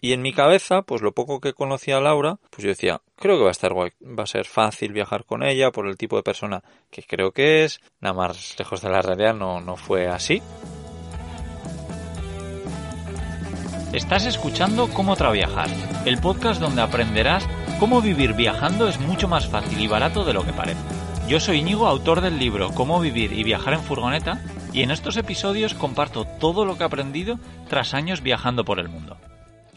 Y 0.00 0.12
en 0.12 0.22
mi 0.22 0.32
cabeza, 0.32 0.82
pues 0.82 1.02
lo 1.02 1.12
poco 1.12 1.40
que 1.40 1.52
conocía 1.52 1.98
a 1.98 2.00
Laura, 2.00 2.38
pues 2.50 2.62
yo 2.62 2.68
decía, 2.70 3.02
creo 3.16 3.36
que 3.36 3.42
va 3.42 3.48
a 3.48 3.52
estar 3.52 3.72
guay, 3.72 3.90
va 4.02 4.22
a 4.22 4.26
ser 4.26 4.46
fácil 4.46 4.92
viajar 4.92 5.24
con 5.24 5.42
ella 5.42 5.70
por 5.70 5.86
el 5.86 5.96
tipo 5.96 6.16
de 6.16 6.22
persona 6.22 6.62
que 6.90 7.02
creo 7.02 7.32
que 7.32 7.64
es, 7.64 7.80
nada 8.00 8.14
más 8.14 8.56
lejos 8.58 8.80
de 8.80 8.88
la 8.88 9.02
realidad 9.02 9.34
no, 9.34 9.60
no 9.60 9.76
fue 9.76 10.08
así. 10.08 10.42
Estás 13.92 14.24
escuchando 14.24 14.88
Cómo 14.88 15.16
Traviajar, 15.16 15.68
el 16.04 16.18
podcast 16.18 16.60
donde 16.60 16.80
aprenderás 16.80 17.46
cómo 17.80 18.00
vivir 18.00 18.34
viajando 18.34 18.88
es 18.88 19.00
mucho 19.00 19.26
más 19.26 19.48
fácil 19.48 19.80
y 19.80 19.88
barato 19.88 20.24
de 20.24 20.32
lo 20.32 20.44
que 20.44 20.52
parece. 20.52 20.80
Yo 21.28 21.40
soy 21.40 21.58
Íñigo, 21.58 21.86
autor 21.86 22.20
del 22.20 22.38
libro 22.38 22.70
Cómo 22.70 23.00
vivir 23.00 23.32
y 23.32 23.42
viajar 23.42 23.74
en 23.74 23.82
furgoneta, 23.82 24.40
y 24.72 24.82
en 24.82 24.92
estos 24.92 25.16
episodios 25.16 25.74
comparto 25.74 26.24
todo 26.24 26.64
lo 26.64 26.76
que 26.76 26.84
he 26.84 26.86
aprendido 26.86 27.38
tras 27.68 27.92
años 27.94 28.22
viajando 28.22 28.64
por 28.64 28.78
el 28.78 28.88
mundo. 28.88 29.16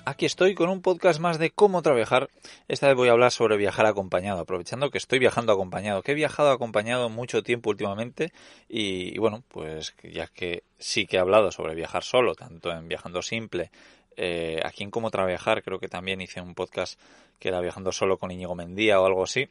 Aquí 0.05 0.25
estoy 0.25 0.53
con 0.53 0.69
un 0.69 0.81
podcast 0.81 1.21
más 1.21 1.39
de 1.39 1.51
cómo 1.51 1.81
trabajar. 1.81 2.29
Esta 2.67 2.87
vez 2.87 2.97
voy 2.97 3.07
a 3.07 3.13
hablar 3.13 3.31
sobre 3.31 3.55
viajar 3.55 3.85
acompañado, 3.85 4.41
aprovechando 4.41 4.91
que 4.91 4.97
estoy 4.97 5.17
viajando 5.17 5.53
acompañado, 5.53 6.01
que 6.01 6.11
he 6.11 6.15
viajado 6.15 6.51
acompañado 6.51 7.09
mucho 7.09 7.41
tiempo 7.41 7.69
últimamente 7.69 8.33
y, 8.67 9.17
bueno, 9.17 9.43
pues 9.47 9.95
ya 10.03 10.27
que 10.27 10.63
sí 10.77 11.05
que 11.05 11.15
he 11.15 11.19
hablado 11.21 11.53
sobre 11.53 11.73
viajar 11.73 12.03
solo, 12.03 12.35
tanto 12.35 12.69
en 12.71 12.89
Viajando 12.89 13.21
Simple, 13.21 13.71
eh, 14.17 14.59
aquí 14.65 14.83
en 14.83 14.91
Cómo 14.91 15.09
Trabajar 15.09 15.63
creo 15.63 15.79
que 15.79 15.87
también 15.87 16.19
hice 16.19 16.41
un 16.41 16.53
podcast 16.53 16.99
que 17.39 17.47
era 17.47 17.61
Viajando 17.61 17.93
solo 17.93 18.17
con 18.17 18.29
Íñigo 18.29 18.55
Mendía 18.55 18.99
o 18.99 19.05
algo 19.05 19.23
así 19.23 19.47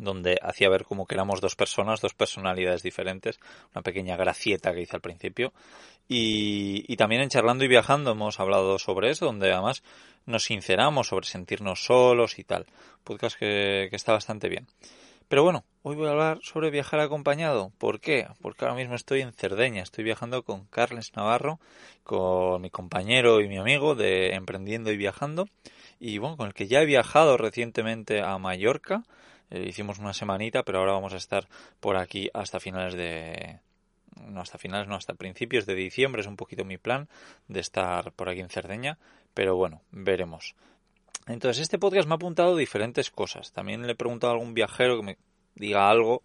donde 0.00 0.38
hacía 0.42 0.68
ver 0.68 0.84
como 0.84 1.06
que 1.06 1.14
éramos 1.14 1.40
dos 1.40 1.56
personas, 1.56 2.00
dos 2.00 2.14
personalidades 2.14 2.82
diferentes, 2.82 3.38
una 3.74 3.82
pequeña 3.82 4.16
gracieta 4.16 4.72
que 4.72 4.82
hice 4.82 4.96
al 4.96 5.02
principio. 5.02 5.52
Y, 6.08 6.96
también 6.96 7.22
en 7.22 7.28
Charlando 7.28 7.64
y 7.64 7.68
Viajando 7.68 8.10
hemos 8.10 8.40
hablado 8.40 8.78
sobre 8.78 9.10
eso, 9.10 9.26
donde 9.26 9.52
además 9.52 9.84
nos 10.26 10.44
sinceramos 10.44 11.08
sobre 11.08 11.26
sentirnos 11.26 11.84
solos 11.84 12.38
y 12.38 12.44
tal. 12.44 12.66
Podcast 13.04 13.38
que, 13.38 13.86
que 13.90 13.96
está 13.96 14.12
bastante 14.12 14.48
bien. 14.48 14.66
Pero 15.30 15.44
bueno, 15.44 15.64
hoy 15.82 15.94
voy 15.94 16.08
a 16.08 16.10
hablar 16.10 16.40
sobre 16.42 16.72
viajar 16.72 16.98
acompañado. 16.98 17.70
¿Por 17.78 18.00
qué? 18.00 18.26
Porque 18.42 18.64
ahora 18.64 18.76
mismo 18.76 18.96
estoy 18.96 19.20
en 19.20 19.32
Cerdeña, 19.32 19.84
estoy 19.84 20.02
viajando 20.02 20.42
con 20.42 20.64
Carles 20.64 21.12
Navarro, 21.14 21.60
con 22.02 22.60
mi 22.60 22.70
compañero 22.70 23.40
y 23.40 23.46
mi 23.46 23.56
amigo 23.56 23.94
de 23.94 24.34
Emprendiendo 24.34 24.90
y 24.90 24.96
Viajando, 24.96 25.46
y 26.00 26.18
bueno, 26.18 26.36
con 26.36 26.48
el 26.48 26.54
que 26.54 26.66
ya 26.66 26.82
he 26.82 26.84
viajado 26.84 27.36
recientemente 27.36 28.22
a 28.22 28.36
Mallorca, 28.38 29.04
eh, 29.50 29.64
hicimos 29.68 29.98
una 29.98 30.12
semanita, 30.12 30.62
pero 30.62 30.78
ahora 30.78 30.92
vamos 30.92 31.12
a 31.12 31.16
estar 31.16 31.48
por 31.80 31.96
aquí 31.96 32.30
hasta 32.32 32.60
finales 32.60 32.94
de... 32.94 33.60
No, 34.26 34.40
hasta 34.40 34.58
finales, 34.58 34.88
no, 34.88 34.96
hasta 34.96 35.14
principios 35.14 35.66
de 35.66 35.74
diciembre 35.74 36.20
es 36.20 36.26
un 36.26 36.36
poquito 36.36 36.64
mi 36.64 36.78
plan 36.78 37.08
de 37.48 37.60
estar 37.60 38.12
por 38.12 38.28
aquí 38.28 38.40
en 38.40 38.50
Cerdeña, 38.50 38.98
pero 39.34 39.56
bueno, 39.56 39.82
veremos. 39.92 40.54
Entonces, 41.26 41.62
este 41.62 41.78
podcast 41.78 42.06
me 42.08 42.14
ha 42.14 42.16
apuntado 42.16 42.56
diferentes 42.56 43.10
cosas. 43.10 43.52
También 43.52 43.86
le 43.86 43.92
he 43.92 43.96
preguntado 43.96 44.32
a 44.32 44.34
algún 44.34 44.52
viajero 44.52 44.96
que 44.96 45.02
me 45.02 45.18
diga 45.54 45.88
algo 45.88 46.22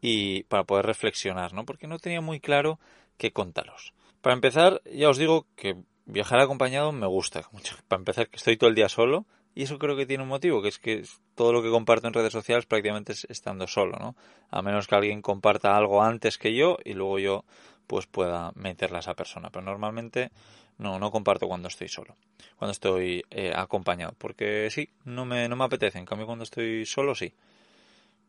y 0.00 0.44
para 0.44 0.64
poder 0.64 0.86
reflexionar, 0.86 1.52
¿no? 1.52 1.64
Porque 1.64 1.86
no 1.86 1.98
tenía 1.98 2.20
muy 2.20 2.40
claro 2.40 2.78
qué 3.16 3.32
contaros. 3.32 3.92
Para 4.20 4.34
empezar, 4.34 4.80
ya 4.84 5.08
os 5.08 5.18
digo 5.18 5.46
que 5.56 5.76
viajar 6.06 6.40
acompañado 6.40 6.92
me 6.92 7.06
gusta 7.06 7.48
mucho. 7.52 7.76
Para 7.88 8.00
empezar, 8.00 8.28
que 8.28 8.36
estoy 8.36 8.56
todo 8.56 8.70
el 8.70 8.76
día 8.76 8.88
solo, 8.88 9.26
y 9.54 9.62
eso 9.62 9.78
creo 9.78 9.96
que 9.96 10.06
tiene 10.06 10.22
un 10.22 10.28
motivo, 10.28 10.62
que 10.62 10.68
es 10.68 10.78
que 10.78 11.04
todo 11.34 11.52
lo 11.52 11.62
que 11.62 11.70
comparto 11.70 12.08
en 12.08 12.14
redes 12.14 12.32
sociales 12.32 12.66
prácticamente 12.66 13.12
es 13.12 13.26
estando 13.30 13.66
solo, 13.66 13.96
¿no? 13.98 14.16
A 14.50 14.62
menos 14.62 14.86
que 14.88 14.96
alguien 14.96 15.22
comparta 15.22 15.76
algo 15.76 16.02
antes 16.02 16.38
que 16.38 16.54
yo 16.54 16.78
y 16.84 16.94
luego 16.94 17.18
yo 17.18 17.44
pues 17.86 18.06
pueda 18.06 18.52
meterla 18.54 18.98
a 18.98 19.00
esa 19.00 19.14
persona. 19.14 19.50
Pero 19.50 19.64
normalmente 19.64 20.30
no, 20.78 20.98
no 20.98 21.10
comparto 21.10 21.46
cuando 21.46 21.68
estoy 21.68 21.88
solo, 21.88 22.16
cuando 22.56 22.72
estoy 22.72 23.24
eh, 23.30 23.52
acompañado. 23.54 24.14
Porque 24.18 24.68
sí, 24.70 24.88
no 25.04 25.24
me, 25.24 25.48
no 25.48 25.56
me 25.56 25.64
apetece. 25.64 25.98
En 25.98 26.06
cambio, 26.06 26.26
cuando 26.26 26.44
estoy 26.44 26.84
solo, 26.86 27.14
sí. 27.14 27.32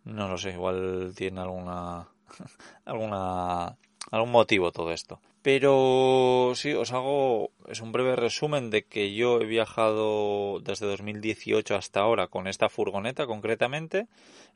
No 0.04 0.28
lo 0.28 0.38
sé, 0.38 0.52
igual 0.52 1.14
tiene 1.16 1.42
alguna, 1.42 2.08
alguna, 2.86 3.76
algún 4.12 4.32
motivo 4.32 4.72
todo 4.72 4.92
esto. 4.92 5.20
Pero 5.42 6.54
sí, 6.56 6.74
os 6.74 6.92
hago 6.92 7.52
es 7.68 7.80
un 7.82 7.92
breve 7.92 8.16
resumen 8.16 8.72
de 8.72 8.84
que 8.84 9.14
yo 9.14 9.40
he 9.40 9.46
viajado 9.46 10.60
desde 10.60 10.88
2018 10.88 11.76
hasta 11.76 12.00
ahora 12.00 12.28
con 12.28 12.48
esta 12.48 12.68
furgoneta 12.68 13.28
concretamente. 13.28 14.08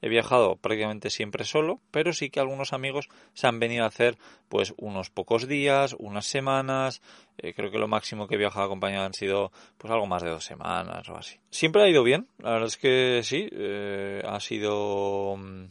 He 0.02 0.10
viajado 0.10 0.56
prácticamente 0.56 1.12
siempre 1.12 1.44
solo, 1.44 1.80
pero 1.92 2.12
sí 2.12 2.32
que 2.32 2.40
algunos 2.40 2.74
amigos 2.74 3.10
se 3.34 3.46
han 3.46 3.60
venido 3.60 3.84
a 3.84 3.88
hacer 3.88 4.18
pues 4.48 4.74
unos 4.78 5.12
pocos 5.12 5.48
días, 5.48 5.96
unas 6.00 6.26
semanas. 6.26 7.02
Eh, 7.38 7.54
creo 7.54 7.70
que 7.70 7.78
lo 7.78 7.88
máximo 7.88 8.28
que 8.28 8.34
he 8.34 8.40
viajado 8.40 8.66
acompañado 8.66 9.06
han 9.06 9.14
sido 9.14 9.52
pues 9.78 9.94
algo 9.94 10.08
más 10.08 10.24
de 10.24 10.30
dos 10.30 10.46
semanas 10.46 11.08
o 11.10 11.18
así. 11.18 11.38
Siempre 11.52 11.84
ha 11.84 11.90
ido 11.90 12.04
bien, 12.04 12.28
la 12.40 12.54
verdad 12.54 12.68
es 12.68 12.78
que 12.78 13.22
sí, 13.24 13.48
eh, 13.52 14.24
ha 14.26 14.40
sido 14.40 15.36
mm, 15.38 15.66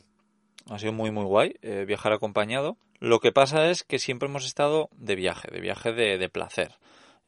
ha 0.70 0.78
sido 0.78 0.92
muy 0.92 1.10
muy 1.10 1.24
guay 1.24 1.56
eh, 1.62 1.84
viajar 1.86 2.12
acompañado. 2.12 2.76
Lo 3.00 3.20
que 3.20 3.32
pasa 3.32 3.70
es 3.70 3.84
que 3.84 3.98
siempre 3.98 4.28
hemos 4.28 4.44
estado 4.44 4.88
de 4.92 5.14
viaje, 5.14 5.48
de 5.50 5.60
viaje 5.60 5.92
de, 5.92 6.18
de 6.18 6.28
placer. 6.28 6.74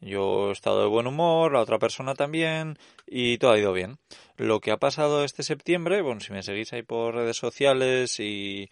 Yo 0.00 0.48
he 0.48 0.53
estado 0.53 0.81
de 0.81 0.88
buen 0.88 1.06
humor, 1.06 1.53
la 1.53 1.60
otra 1.60 1.78
persona 1.78 2.14
también, 2.14 2.78
y 3.06 3.36
todo 3.36 3.53
ha 3.53 3.58
ido 3.58 3.72
bien. 3.75 3.98
Lo 4.36 4.60
que 4.60 4.70
ha 4.70 4.78
pasado 4.78 5.25
este 5.25 5.42
septiembre, 5.42 6.00
bueno, 6.00 6.20
si 6.20 6.32
me 6.32 6.42
seguís 6.42 6.72
ahí 6.72 6.82
por 6.82 7.14
redes 7.14 7.36
sociales 7.36 8.19
y, 8.19 8.70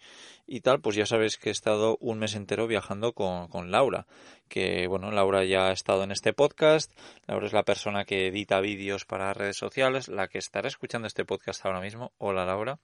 y 0.49 0.61
tal, 0.61 0.81
pues 0.81 0.95
ya 0.95 1.05
sabéis 1.05 1.37
que 1.37 1.49
he 1.49 1.51
estado 1.51 1.97
un 2.01 2.17
mes 2.17 2.33
entero 2.33 2.65
viajando 2.65 3.13
con, 3.13 3.47
con 3.49 3.69
Laura. 3.69 4.07
Que 4.47 4.87
bueno, 4.87 5.11
Laura 5.11 5.43
ya 5.45 5.67
ha 5.67 5.71
estado 5.71 6.03
en 6.03 6.11
este 6.11 6.33
podcast. 6.33 6.91
Laura 7.27 7.45
es 7.45 7.53
la 7.53 7.61
persona 7.61 8.03
que 8.03 8.27
edita 8.27 8.59
vídeos 8.59 9.05
para 9.05 9.31
redes 9.31 9.57
sociales, 9.57 10.07
la 10.07 10.27
que 10.27 10.39
estará 10.39 10.67
escuchando 10.67 11.05
este 11.05 11.23
podcast 11.23 11.63
ahora 11.63 11.81
mismo. 11.81 12.13
Hola 12.17 12.45
Laura, 12.45 12.79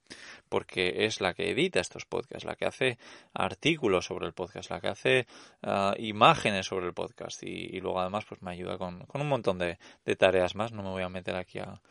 porque 0.48 1.06
es 1.06 1.22
la 1.22 1.34
que 1.34 1.50
edita 1.50 1.80
estos 1.80 2.06
podcasts, 2.06 2.46
la 2.46 2.56
que 2.56 2.66
hace 2.66 3.00
artículos 3.34 4.06
sobre 4.06 4.28
el 4.28 4.34
podcast, 4.34 4.70
la 4.70 4.80
que 4.80 4.90
hace 4.90 5.28
ah, 5.64 5.96
imágenes 5.98 6.68
sobre 6.68 6.86
el 6.86 6.94
podcast 6.94 7.42
y, 7.42 7.80
luego 7.80 8.00
además 8.00 8.26
pues 8.30 8.44
me 8.44 8.52
ayuda 8.52 8.78
con, 8.78 9.08
con 9.08 9.22
un 9.22 9.28
montón 9.28 9.58
de, 9.58 9.80
de 10.06 10.16
tareas 10.16 10.54
más. 10.54 10.72
No 10.72 10.84
me 10.84 10.90
voy 10.90 11.02
a 11.02 11.10
meter 11.10 11.36
aquí 11.36 11.58
a, 11.58 11.82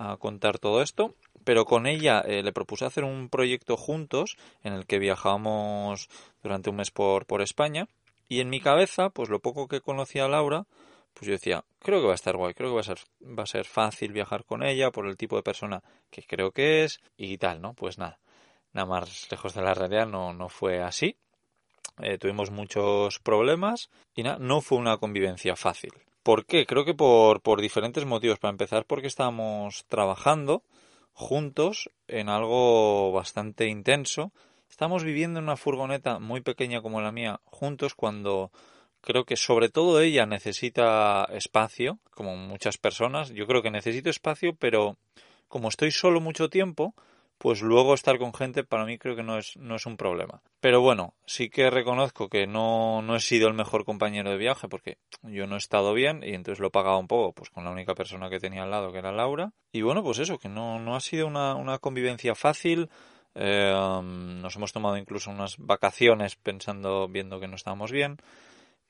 a 0.00 0.16
contar 0.16 0.58
todo 0.58 0.80
esto, 0.80 1.14
pero 1.44 1.66
con 1.66 1.86
ella 1.86 2.20
eh, 2.20 2.42
le 2.42 2.52
propuse 2.52 2.86
hacer 2.86 3.04
un 3.04 3.28
proyecto 3.28 3.76
juntos 3.76 4.38
en 4.64 4.72
el 4.72 4.86
que 4.86 4.98
viajamos 4.98 6.08
durante 6.42 6.70
un 6.70 6.76
mes 6.76 6.90
por, 6.90 7.26
por 7.26 7.42
España 7.42 7.86
y 8.26 8.40
en 8.40 8.48
mi 8.48 8.60
cabeza, 8.60 9.10
pues 9.10 9.28
lo 9.28 9.40
poco 9.40 9.68
que 9.68 9.82
conocía 9.82 10.24
a 10.24 10.28
Laura, 10.28 10.64
pues 11.12 11.26
yo 11.26 11.32
decía, 11.32 11.64
creo 11.80 12.00
que 12.00 12.06
va 12.06 12.12
a 12.12 12.14
estar 12.14 12.34
guay, 12.34 12.54
creo 12.54 12.70
que 12.70 12.76
va 12.76 12.80
a 12.80 12.84
ser, 12.84 13.00
va 13.20 13.42
a 13.42 13.46
ser 13.46 13.66
fácil 13.66 14.12
viajar 14.12 14.44
con 14.44 14.62
ella 14.62 14.90
por 14.90 15.06
el 15.06 15.18
tipo 15.18 15.36
de 15.36 15.42
persona 15.42 15.82
que 16.10 16.22
creo 16.22 16.50
que 16.50 16.84
es 16.84 17.00
y 17.18 17.36
tal, 17.36 17.60
¿no? 17.60 17.74
Pues 17.74 17.98
nada, 17.98 18.18
nada 18.72 18.86
más 18.86 19.30
lejos 19.30 19.52
de 19.52 19.60
la 19.60 19.74
realidad 19.74 20.06
no, 20.06 20.32
no 20.32 20.48
fue 20.48 20.82
así. 20.82 21.16
Eh, 22.00 22.16
tuvimos 22.16 22.50
muchos 22.50 23.18
problemas 23.18 23.90
y 24.14 24.22
nada, 24.22 24.38
no 24.38 24.62
fue 24.62 24.78
una 24.78 24.96
convivencia 24.96 25.56
fácil. 25.56 25.92
¿Por 26.22 26.44
qué? 26.44 26.66
Creo 26.66 26.84
que 26.84 26.94
por, 26.94 27.40
por 27.40 27.60
diferentes 27.60 28.04
motivos. 28.04 28.38
Para 28.38 28.52
empezar, 28.52 28.84
porque 28.84 29.06
estábamos 29.06 29.86
trabajando 29.88 30.62
juntos 31.12 31.90
en 32.08 32.28
algo 32.28 33.12
bastante 33.12 33.66
intenso. 33.66 34.32
Estamos 34.68 35.02
viviendo 35.02 35.38
en 35.38 35.44
una 35.44 35.56
furgoneta 35.56 36.18
muy 36.18 36.42
pequeña 36.42 36.82
como 36.82 37.00
la 37.00 37.10
mía 37.12 37.40
juntos 37.44 37.94
cuando 37.94 38.52
creo 39.00 39.24
que 39.24 39.36
sobre 39.36 39.68
todo 39.70 40.00
ella 40.00 40.26
necesita 40.26 41.26
espacio, 41.32 41.98
como 42.10 42.36
muchas 42.36 42.76
personas. 42.76 43.30
Yo 43.30 43.46
creo 43.46 43.62
que 43.62 43.70
necesito 43.70 44.10
espacio, 44.10 44.54
pero 44.54 44.98
como 45.48 45.68
estoy 45.68 45.90
solo 45.90 46.20
mucho 46.20 46.50
tiempo, 46.50 46.94
pues 47.40 47.62
luego 47.62 47.94
estar 47.94 48.18
con 48.18 48.34
gente 48.34 48.64
para 48.64 48.84
mí 48.84 48.98
creo 48.98 49.16
que 49.16 49.22
no 49.22 49.38
es, 49.38 49.56
no 49.56 49.76
es 49.76 49.86
un 49.86 49.96
problema. 49.96 50.42
Pero 50.60 50.82
bueno, 50.82 51.14
sí 51.24 51.48
que 51.48 51.70
reconozco 51.70 52.28
que 52.28 52.46
no, 52.46 53.00
no 53.00 53.16
he 53.16 53.20
sido 53.20 53.48
el 53.48 53.54
mejor 53.54 53.86
compañero 53.86 54.28
de 54.28 54.36
viaje 54.36 54.68
porque 54.68 54.98
yo 55.22 55.46
no 55.46 55.54
he 55.54 55.58
estado 55.58 55.94
bien 55.94 56.22
y 56.22 56.34
entonces 56.34 56.60
lo 56.60 56.66
he 56.66 56.70
pagado 56.70 56.98
un 56.98 57.08
poco 57.08 57.32
pues 57.32 57.48
con 57.48 57.64
la 57.64 57.70
única 57.70 57.94
persona 57.94 58.28
que 58.28 58.40
tenía 58.40 58.64
al 58.64 58.70
lado 58.70 58.92
que 58.92 58.98
era 58.98 59.10
Laura. 59.10 59.54
Y 59.72 59.80
bueno, 59.80 60.02
pues 60.02 60.18
eso, 60.18 60.38
que 60.38 60.50
no, 60.50 60.78
no 60.80 60.94
ha 60.94 61.00
sido 61.00 61.26
una, 61.26 61.54
una 61.54 61.78
convivencia 61.78 62.34
fácil. 62.34 62.90
Eh, 63.34 63.72
nos 63.72 64.56
hemos 64.56 64.74
tomado 64.74 64.98
incluso 64.98 65.30
unas 65.30 65.56
vacaciones 65.56 66.36
pensando, 66.36 67.08
viendo 67.08 67.40
que 67.40 67.48
no 67.48 67.56
estábamos 67.56 67.90
bien. 67.90 68.18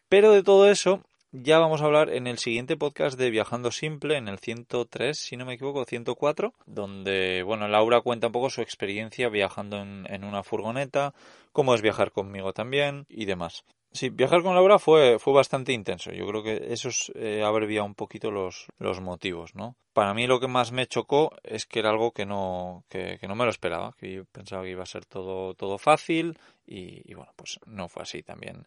Pero 0.09 0.33
de 0.33 0.43
todo 0.43 0.69
eso 0.69 1.05
ya 1.33 1.59
vamos 1.59 1.83
a 1.83 1.85
hablar 1.85 2.11
en 2.11 2.27
el 2.27 2.39
siguiente 2.39 2.77
podcast 2.77 3.19
de 3.19 3.31
Viajando 3.31 3.71
Simple, 3.71 4.17
en 4.17 4.29
el 4.29 4.39
103, 4.39 5.19
si 5.19 5.37
no 5.37 5.45
me 5.45 5.55
equivoco, 5.55 5.85
104, 5.85 6.55
donde, 6.67 7.43
bueno, 7.45 7.69
Laura 7.69 8.01
cuenta 8.01 8.29
un 8.29 8.33
poco 8.33 8.51
su 8.51 8.63
experiencia 8.63 9.29
viajando 9.29 9.79
en, 9.79 10.07
en 10.11 10.25
una 10.25 10.43
furgoneta, 10.43 11.15
cómo 11.53 11.75
es 11.75 11.83
viajar 11.83 12.13
conmigo 12.13 12.53
también 12.53 13.07
y 13.09 13.27
demás. 13.27 13.65
Sí, 13.93 14.09
viajar 14.09 14.43
con 14.43 14.55
Laura 14.55 14.79
fue, 14.79 15.19
fue 15.19 15.33
bastante 15.33 15.73
intenso. 15.73 16.13
Yo 16.13 16.25
creo 16.29 16.45
que 16.45 16.73
eso 16.73 16.91
es, 16.91 17.11
eh, 17.17 17.43
abrevia 17.43 17.83
un 17.83 17.97
poquito 17.97 18.31
los, 18.31 18.67
los 18.79 19.01
motivos, 19.01 19.57
¿no? 19.57 19.75
Para 19.93 20.15
mí 20.15 20.29
lo 20.29 20.39
que 20.39 20.47
más 20.47 20.71
me 20.71 20.87
chocó 20.87 21.33
es 21.43 21.67
que 21.67 21.81
era 21.81 21.91
algo 21.91 22.13
que 22.13 22.25
no, 22.25 22.85
que, 22.89 23.19
que 23.21 23.27
no 23.27 23.35
me 23.35 23.45
lo 23.45 23.51
esperaba, 23.51 23.95
que 23.99 24.13
yo 24.13 24.25
pensaba 24.27 24.63
que 24.63 24.71
iba 24.71 24.85
a 24.85 24.87
ser 24.87 25.07
todo, 25.07 25.55
todo 25.55 25.77
fácil 25.77 26.39
y, 26.67 27.03
y 27.11 27.15
bueno, 27.15 27.33
pues 27.35 27.59
no 27.67 27.89
fue 27.89 28.03
así 28.03 28.23
también. 28.23 28.65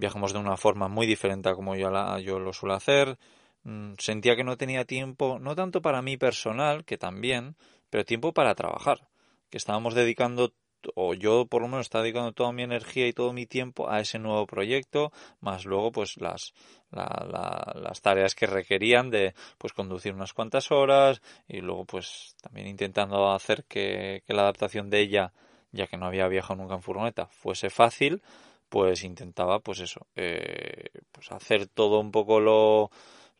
Viajamos 0.00 0.32
de 0.32 0.38
una 0.38 0.56
forma 0.56 0.88
muy 0.88 1.06
diferente 1.06 1.50
a 1.50 1.54
como 1.54 1.76
yo, 1.76 1.90
la, 1.90 2.18
yo 2.20 2.38
lo 2.38 2.54
suelo 2.54 2.74
hacer. 2.74 3.18
Mm, 3.64 3.92
sentía 3.98 4.34
que 4.34 4.44
no 4.44 4.56
tenía 4.56 4.86
tiempo, 4.86 5.38
no 5.38 5.54
tanto 5.54 5.82
para 5.82 6.00
mí 6.00 6.16
personal, 6.16 6.86
que 6.86 6.96
también, 6.96 7.54
pero 7.90 8.06
tiempo 8.06 8.32
para 8.32 8.54
trabajar. 8.54 9.08
Que 9.50 9.58
estábamos 9.58 9.94
dedicando 9.94 10.54
o 10.94 11.12
yo 11.12 11.44
por 11.44 11.60
lo 11.60 11.68
menos 11.68 11.82
estaba 11.84 12.04
dedicando 12.04 12.32
toda 12.32 12.50
mi 12.52 12.62
energía 12.62 13.06
y 13.06 13.12
todo 13.12 13.34
mi 13.34 13.44
tiempo 13.44 13.90
a 13.90 14.00
ese 14.00 14.18
nuevo 14.18 14.46
proyecto, 14.46 15.12
más 15.40 15.66
luego 15.66 15.92
pues 15.92 16.16
las, 16.18 16.54
la, 16.90 17.04
la, 17.30 17.78
las 17.78 18.00
tareas 18.00 18.34
que 18.34 18.46
requerían 18.46 19.10
de 19.10 19.34
pues 19.58 19.74
conducir 19.74 20.14
unas 20.14 20.32
cuantas 20.32 20.70
horas 20.70 21.20
y 21.46 21.60
luego 21.60 21.84
pues 21.84 22.36
también 22.40 22.68
intentando 22.68 23.30
hacer 23.32 23.64
que, 23.64 24.22
que 24.26 24.32
la 24.32 24.42
adaptación 24.42 24.88
de 24.88 25.00
ella, 25.00 25.34
ya 25.72 25.86
que 25.86 25.98
no 25.98 26.06
había 26.06 26.26
viajado 26.28 26.56
nunca 26.56 26.76
en 26.76 26.82
furgoneta, 26.82 27.26
fuese 27.26 27.68
fácil, 27.68 28.22
pues 28.70 29.04
intentaba 29.04 29.60
pues 29.60 29.80
eso, 29.80 30.06
eh, 30.16 30.90
pues 31.12 31.30
hacer 31.32 31.66
todo 31.66 32.00
un 32.00 32.10
poco 32.10 32.40
lo 32.40 32.90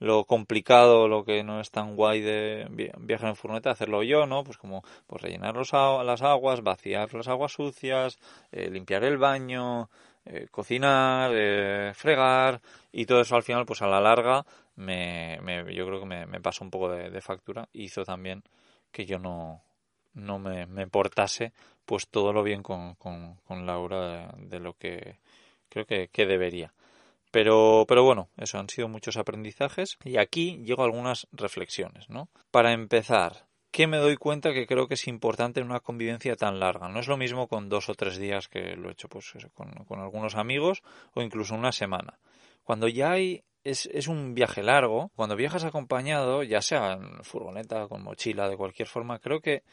lo 0.00 0.24
complicado, 0.24 1.08
lo 1.08 1.24
que 1.24 1.44
no 1.44 1.60
es 1.60 1.70
tan 1.70 1.94
guay 1.94 2.22
de 2.22 2.66
viajar 2.98 3.28
en 3.28 3.36
furgoneta, 3.36 3.70
hacerlo 3.70 4.02
yo, 4.02 4.26
¿no? 4.26 4.42
Pues 4.44 4.56
como 4.56 4.82
pues 5.06 5.22
rellenar 5.22 5.54
los, 5.54 5.72
las 5.72 6.22
aguas, 6.22 6.62
vaciar 6.62 7.12
las 7.12 7.28
aguas 7.28 7.52
sucias, 7.52 8.18
eh, 8.50 8.70
limpiar 8.70 9.04
el 9.04 9.18
baño, 9.18 9.90
eh, 10.24 10.48
cocinar, 10.50 11.32
eh, 11.34 11.92
fregar 11.94 12.62
y 12.92 13.04
todo 13.06 13.20
eso 13.20 13.36
al 13.36 13.42
final, 13.42 13.66
pues 13.66 13.82
a 13.82 13.86
la 13.88 14.00
larga, 14.00 14.44
me, 14.76 15.38
me 15.42 15.74
yo 15.74 15.86
creo 15.86 16.00
que 16.00 16.06
me, 16.06 16.26
me 16.26 16.40
pasó 16.40 16.64
un 16.64 16.70
poco 16.70 16.90
de, 16.90 17.10
de, 17.10 17.20
factura. 17.20 17.68
Hizo 17.72 18.02
también 18.04 18.42
que 18.90 19.04
yo 19.04 19.18
no, 19.18 19.62
no 20.14 20.38
me, 20.38 20.66
me 20.66 20.86
portase 20.86 21.52
pues 21.90 22.06
todo 22.06 22.32
lo 22.32 22.44
bien 22.44 22.62
con, 22.62 22.94
con, 22.94 23.66
Laura 23.66 24.32
de, 24.36 24.60
lo 24.60 24.74
que 24.74 25.18
creo 25.68 25.86
que, 25.86 26.06
que 26.06 26.24
debería. 26.24 26.72
Pero, 27.32 27.84
pero 27.88 28.04
bueno, 28.04 28.28
eso 28.36 28.60
han 28.60 28.68
sido 28.68 28.86
muchos 28.86 29.16
aprendizajes 29.16 29.98
y 30.04 30.16
aquí 30.16 30.62
llego 30.64 30.82
a 30.82 30.84
algunas 30.84 31.26
reflexiones, 31.32 32.08
¿no? 32.08 32.28
Para 32.52 32.70
empezar, 32.70 33.48
¿qué 33.72 33.88
me 33.88 33.96
doy 33.96 34.16
cuenta 34.16 34.52
que 34.52 34.68
creo 34.68 34.86
que 34.86 34.94
es 34.94 35.08
importante 35.08 35.58
en 35.58 35.66
una 35.66 35.80
convivencia 35.80 36.36
tan 36.36 36.60
larga? 36.60 36.88
No 36.88 37.00
es 37.00 37.08
lo 37.08 37.16
mismo 37.16 37.48
con 37.48 37.68
dos 37.68 37.88
o 37.88 37.94
tres 37.94 38.18
días 38.18 38.46
que 38.46 38.76
lo 38.76 38.88
he 38.88 38.92
hecho 38.92 39.08
pues 39.08 39.32
con, 39.52 39.72
con, 39.88 39.98
algunos 39.98 40.36
amigos 40.36 40.84
o 41.14 41.22
incluso 41.22 41.56
una 41.56 41.72
semana. 41.72 42.20
Cuando 42.62 42.86
ya 42.86 43.10
hay 43.10 43.42
es, 43.64 43.86
es 43.92 44.06
un 44.06 44.32
viaje 44.34 44.62
largo, 44.62 45.10
cuando 45.16 45.34
viajas 45.34 45.64
acompañado, 45.64 46.44
ya 46.44 46.62
sea 46.62 46.92
en 46.92 47.24
furgoneta, 47.24 47.88
con 47.88 48.04
mochila, 48.04 48.48
de 48.48 48.56
cualquier 48.56 48.86
forma, 48.86 49.18
creo 49.18 49.40
que 49.40 49.64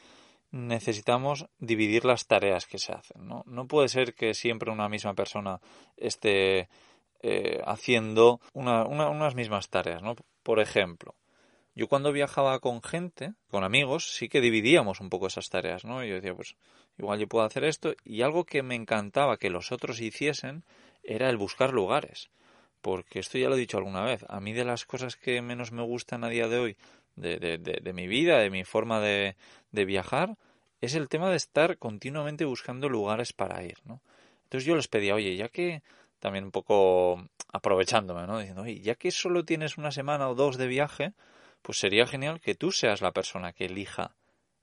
necesitamos 0.51 1.47
dividir 1.59 2.05
las 2.05 2.27
tareas 2.27 2.65
que 2.65 2.79
se 2.79 2.93
hacen, 2.93 3.27
¿no? 3.27 3.43
No 3.45 3.67
puede 3.67 3.89
ser 3.89 4.13
que 4.13 4.33
siempre 4.33 4.71
una 4.71 4.89
misma 4.89 5.13
persona 5.13 5.59
esté 5.97 6.69
eh, 7.21 7.61
haciendo 7.65 8.39
una, 8.53 8.85
una, 8.85 9.09
unas 9.09 9.35
mismas 9.35 9.69
tareas, 9.69 10.01
¿no? 10.01 10.15
Por 10.43 10.59
ejemplo, 10.59 11.15
yo 11.77 11.87
cuando 11.87 12.11
viajaba 12.11 12.59
con 12.59 12.81
gente, 12.81 13.33
con 13.49 13.63
amigos, 13.63 14.15
sí 14.15 14.29
que 14.29 14.41
dividíamos 14.41 14.99
un 14.99 15.09
poco 15.09 15.27
esas 15.27 15.49
tareas, 15.49 15.85
¿no? 15.85 16.03
Yo 16.03 16.15
decía, 16.15 16.33
pues 16.33 16.55
igual 16.97 17.19
yo 17.19 17.27
puedo 17.27 17.45
hacer 17.45 17.63
esto 17.65 17.93
y 18.03 18.23
algo 18.23 18.45
que 18.45 18.63
me 18.63 18.73
encantaba 18.73 19.37
que 19.37 19.51
los 19.51 19.71
otros 19.71 20.01
hiciesen 20.01 20.63
era 21.03 21.29
el 21.29 21.37
buscar 21.37 21.73
lugares. 21.73 22.31
Porque 22.81 23.19
esto 23.19 23.37
ya 23.37 23.49
lo 23.49 23.55
he 23.55 23.59
dicho 23.59 23.77
alguna 23.77 24.03
vez, 24.03 24.25
a 24.27 24.39
mí 24.39 24.53
de 24.53 24.65
las 24.65 24.85
cosas 24.85 25.17
que 25.17 25.41
menos 25.43 25.71
me 25.71 25.83
gustan 25.83 26.23
a 26.23 26.29
día 26.29 26.47
de 26.47 26.57
hoy 26.57 26.77
de, 27.17 27.37
de, 27.39 27.57
de, 27.57 27.93
mi 27.93 28.07
vida, 28.07 28.39
de 28.39 28.49
mi 28.49 28.63
forma 28.63 29.01
de, 29.01 29.35
de 29.71 29.85
viajar, 29.85 30.37
es 30.79 30.95
el 30.95 31.09
tema 31.09 31.29
de 31.29 31.37
estar 31.37 31.77
continuamente 31.77 32.45
buscando 32.45 32.87
lugares 32.87 33.33
para 33.33 33.63
ir, 33.63 33.77
¿no? 33.83 34.01
Entonces 34.43 34.65
yo 34.65 34.75
les 34.75 34.87
pedía, 34.87 35.15
oye, 35.15 35.35
ya 35.35 35.49
que 35.49 35.83
también 36.19 36.45
un 36.45 36.51
poco 36.51 37.27
aprovechándome, 37.51 38.25
¿no? 38.27 38.39
Diciendo, 38.39 38.61
oye, 38.61 38.79
ya 38.79 38.95
que 38.95 39.11
solo 39.11 39.43
tienes 39.43 39.77
una 39.77 39.91
semana 39.91 40.29
o 40.29 40.35
dos 40.35 40.57
de 40.57 40.67
viaje, 40.67 41.13
pues 41.61 41.79
sería 41.79 42.07
genial 42.07 42.39
que 42.39 42.55
tú 42.55 42.71
seas 42.71 43.01
la 43.01 43.11
persona 43.11 43.53
que 43.53 43.65
elija 43.65 44.15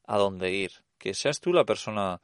a 0.06 0.18
dónde 0.18 0.52
ir, 0.52 0.84
que 0.98 1.14
seas 1.14 1.40
tú 1.40 1.52
la 1.52 1.64
persona 1.64 2.20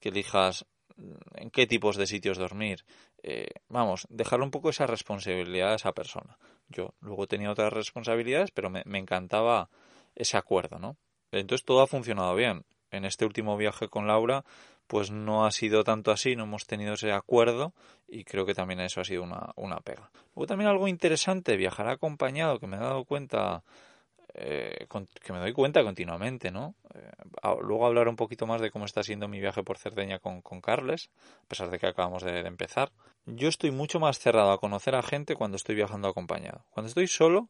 que 0.00 0.08
elijas 0.08 0.66
mm, 0.96 1.12
en 1.36 1.50
qué 1.50 1.66
tipos 1.66 1.96
de 1.96 2.06
sitios 2.06 2.38
dormir. 2.38 2.84
Eh, 3.22 3.48
vamos, 3.68 4.06
dejarle 4.10 4.44
un 4.44 4.50
poco 4.50 4.70
esa 4.70 4.86
responsabilidad 4.86 5.72
a 5.72 5.76
esa 5.76 5.92
persona. 5.92 6.36
Yo 6.68 6.94
luego 7.00 7.26
tenía 7.26 7.50
otras 7.50 7.72
responsabilidades, 7.72 8.50
pero 8.50 8.70
me, 8.70 8.82
encantaba 8.98 9.68
ese 10.14 10.36
acuerdo, 10.36 10.78
¿no? 10.78 10.96
Entonces 11.30 11.64
todo 11.64 11.82
ha 11.82 11.86
funcionado 11.86 12.34
bien. 12.34 12.64
En 12.90 13.04
este 13.04 13.24
último 13.24 13.56
viaje 13.56 13.88
con 13.88 14.06
Laura, 14.06 14.44
pues 14.86 15.10
no 15.10 15.46
ha 15.46 15.50
sido 15.50 15.82
tanto 15.82 16.12
así, 16.12 16.36
no 16.36 16.44
hemos 16.44 16.66
tenido 16.66 16.94
ese 16.94 17.12
acuerdo 17.12 17.72
y 18.06 18.24
creo 18.24 18.46
que 18.46 18.54
también 18.54 18.80
eso 18.80 19.00
ha 19.00 19.04
sido 19.04 19.22
una, 19.22 19.52
una 19.56 19.80
pega. 19.80 20.10
Luego 20.34 20.46
también 20.46 20.70
algo 20.70 20.86
interesante, 20.86 21.56
viajar 21.56 21.88
acompañado, 21.88 22.60
que 22.60 22.66
me 22.66 22.76
he 22.76 22.80
dado 22.80 23.04
cuenta, 23.04 23.64
eh, 24.36 24.86
con, 24.88 25.06
que 25.06 25.32
me 25.32 25.38
doy 25.38 25.52
cuenta 25.52 25.84
continuamente, 25.84 26.50
¿no? 26.50 26.74
Eh, 26.92 27.10
luego 27.62 27.86
hablar 27.86 28.08
un 28.08 28.16
poquito 28.16 28.46
más 28.46 28.60
de 28.60 28.72
cómo 28.72 28.84
está 28.84 29.04
siendo 29.04 29.28
mi 29.28 29.40
viaje 29.40 29.62
por 29.62 29.78
Cerdeña 29.78 30.18
con, 30.18 30.42
con 30.42 30.60
Carles, 30.60 31.10
a 31.44 31.48
pesar 31.48 31.70
de 31.70 31.78
que 31.78 31.86
acabamos 31.86 32.24
de, 32.24 32.40
empezar. 32.40 32.90
Yo 33.26 33.48
estoy 33.48 33.70
mucho 33.70 34.00
más 34.00 34.18
cerrado 34.18 34.50
a 34.50 34.58
conocer 34.58 34.96
a 34.96 35.02
gente 35.02 35.36
cuando 35.36 35.56
estoy 35.56 35.76
viajando 35.76 36.08
acompañado. 36.08 36.64
Cuando 36.70 36.88
estoy 36.88 37.06
solo, 37.06 37.48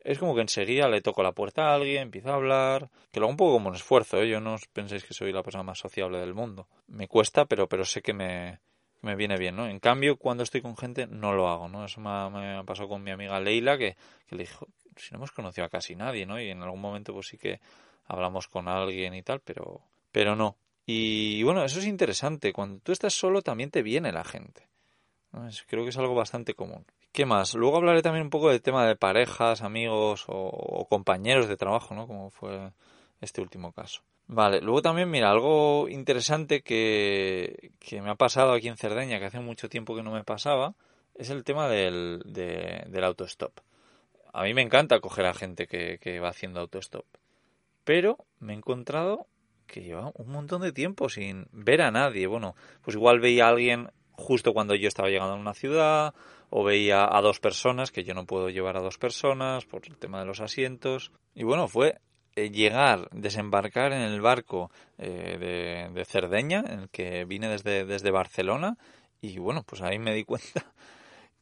es 0.00 0.18
como 0.18 0.34
que 0.34 0.40
enseguida 0.40 0.88
le 0.88 1.02
toco 1.02 1.22
la 1.22 1.32
puerta 1.32 1.68
a 1.68 1.74
alguien, 1.76 2.02
empiezo 2.02 2.30
a 2.30 2.34
hablar, 2.34 2.90
que 3.12 3.20
lo 3.20 3.26
hago 3.26 3.30
un 3.30 3.36
poco 3.36 3.52
como 3.52 3.68
un 3.68 3.76
esfuerzo, 3.76 4.20
¿eh? 4.20 4.28
yo 4.28 4.40
no 4.40 4.54
os 4.54 4.66
penséis 4.66 5.04
que 5.04 5.14
soy 5.14 5.32
la 5.32 5.44
persona 5.44 5.62
más 5.62 5.78
sociable 5.78 6.18
del 6.18 6.34
mundo. 6.34 6.66
Me 6.88 7.06
cuesta, 7.06 7.44
pero, 7.44 7.68
pero 7.68 7.84
sé 7.84 8.02
que 8.02 8.12
me, 8.12 8.58
me 9.04 9.14
viene 9.14 9.36
bien, 9.36 9.54
¿no? 9.54 9.68
En 9.68 9.78
cambio, 9.78 10.16
cuando 10.16 10.42
estoy 10.42 10.62
con 10.62 10.76
gente, 10.76 11.06
no 11.06 11.32
lo 11.32 11.48
hago, 11.48 11.68
¿no? 11.68 11.84
Eso 11.84 12.00
me, 12.00 12.30
me 12.30 12.64
pasado 12.64 12.88
con 12.88 13.04
mi 13.04 13.12
amiga 13.12 13.38
Leila, 13.38 13.78
que, 13.78 13.96
que, 14.26 14.34
le 14.36 14.44
dijo, 14.44 14.66
si 14.96 15.12
no 15.12 15.18
hemos 15.18 15.32
conocido 15.32 15.64
a 15.66 15.68
casi 15.68 15.94
nadie, 15.96 16.26
¿no? 16.26 16.40
Y 16.40 16.50
en 16.50 16.62
algún 16.62 16.80
momento, 16.80 17.12
pues 17.12 17.28
sí 17.28 17.38
que 17.38 17.60
hablamos 18.06 18.48
con 18.48 18.68
alguien 18.68 19.14
y 19.14 19.22
tal, 19.22 19.40
pero, 19.40 19.80
pero 20.12 20.36
no. 20.36 20.56
Y 20.86 21.42
bueno, 21.42 21.64
eso 21.64 21.78
es 21.78 21.86
interesante. 21.86 22.52
Cuando 22.52 22.80
tú 22.80 22.92
estás 22.92 23.14
solo, 23.14 23.42
también 23.42 23.70
te 23.70 23.82
viene 23.82 24.12
la 24.12 24.24
gente. 24.24 24.68
Creo 25.66 25.82
que 25.82 25.90
es 25.90 25.98
algo 25.98 26.14
bastante 26.14 26.54
común. 26.54 26.84
¿Qué 27.12 27.26
más? 27.26 27.54
Luego 27.54 27.76
hablaré 27.76 28.02
también 28.02 28.24
un 28.24 28.30
poco 28.30 28.50
del 28.50 28.62
tema 28.62 28.86
de 28.86 28.96
parejas, 28.96 29.62
amigos 29.62 30.24
o, 30.28 30.34
o, 30.34 30.88
compañeros 30.88 31.48
de 31.48 31.56
trabajo, 31.56 31.94
¿no? 31.94 32.06
Como 32.06 32.30
fue 32.30 32.72
este 33.20 33.40
último 33.40 33.72
caso. 33.72 34.02
Vale, 34.26 34.60
luego 34.60 34.82
también, 34.82 35.10
mira, 35.10 35.30
algo 35.30 35.88
interesante 35.88 36.62
que, 36.62 37.72
que 37.78 38.00
me 38.00 38.10
ha 38.10 38.14
pasado 38.14 38.52
aquí 38.52 38.68
en 38.68 38.76
Cerdeña, 38.76 39.18
que 39.18 39.26
hace 39.26 39.40
mucho 39.40 39.68
tiempo 39.68 39.94
que 39.94 40.02
no 40.02 40.12
me 40.12 40.24
pasaba, 40.24 40.74
es 41.14 41.30
el 41.30 41.44
tema 41.44 41.68
del, 41.68 42.22
de, 42.24 42.84
del 42.88 43.04
autostop. 43.04 43.52
A 44.34 44.42
mí 44.42 44.52
me 44.52 44.62
encanta 44.62 44.98
coger 44.98 45.26
a 45.26 45.32
gente 45.32 45.68
que, 45.68 46.18
va 46.18 46.30
haciendo 46.30 46.58
autostop, 46.58 47.06
pero 47.84 48.18
me 48.40 48.52
he 48.52 48.56
encontrado 48.56 49.28
que 49.68 49.82
lleva 49.82 50.10
un 50.12 50.28
montón 50.28 50.62
de 50.62 50.72
tiempo 50.72 51.08
sin 51.08 51.46
ver 51.52 51.82
a 51.82 51.92
nadie. 51.92 52.26
Bueno, 52.26 52.56
pues 52.82 52.96
igual 52.96 53.20
veía 53.20 53.46
a 53.46 53.50
alguien 53.50 53.92
justo 54.10 54.52
cuando 54.52 54.74
yo 54.74 54.88
estaba 54.88 55.08
llegando 55.08 55.34
a 55.34 55.38
una 55.38 55.54
ciudad, 55.54 56.14
o 56.50 56.64
veía 56.64 57.06
a 57.08 57.20
dos 57.20 57.38
personas, 57.38 57.92
que 57.92 58.02
yo 58.02 58.12
no 58.12 58.26
puedo 58.26 58.48
llevar 58.48 58.76
a 58.76 58.80
dos 58.80 58.98
personas 58.98 59.66
por 59.66 59.86
el 59.86 59.96
tema 59.98 60.18
de 60.18 60.26
los 60.26 60.40
asientos. 60.40 61.12
Y 61.36 61.44
bueno, 61.44 61.68
fue 61.68 62.00
eh, 62.34 62.50
llegar, 62.50 63.08
desembarcar 63.12 63.92
en 63.92 64.02
el 64.02 64.20
barco 64.20 64.72
eh, 64.98 65.36
de, 65.38 65.94
de, 65.94 66.04
Cerdeña, 66.04 66.64
en 66.66 66.80
el 66.80 66.88
que 66.88 67.24
vine 67.24 67.48
desde, 67.48 67.84
desde 67.84 68.10
Barcelona, 68.10 68.78
y 69.20 69.38
bueno, 69.38 69.62
pues 69.62 69.80
ahí 69.80 70.00
me 70.00 70.12
di 70.12 70.24
cuenta 70.24 70.72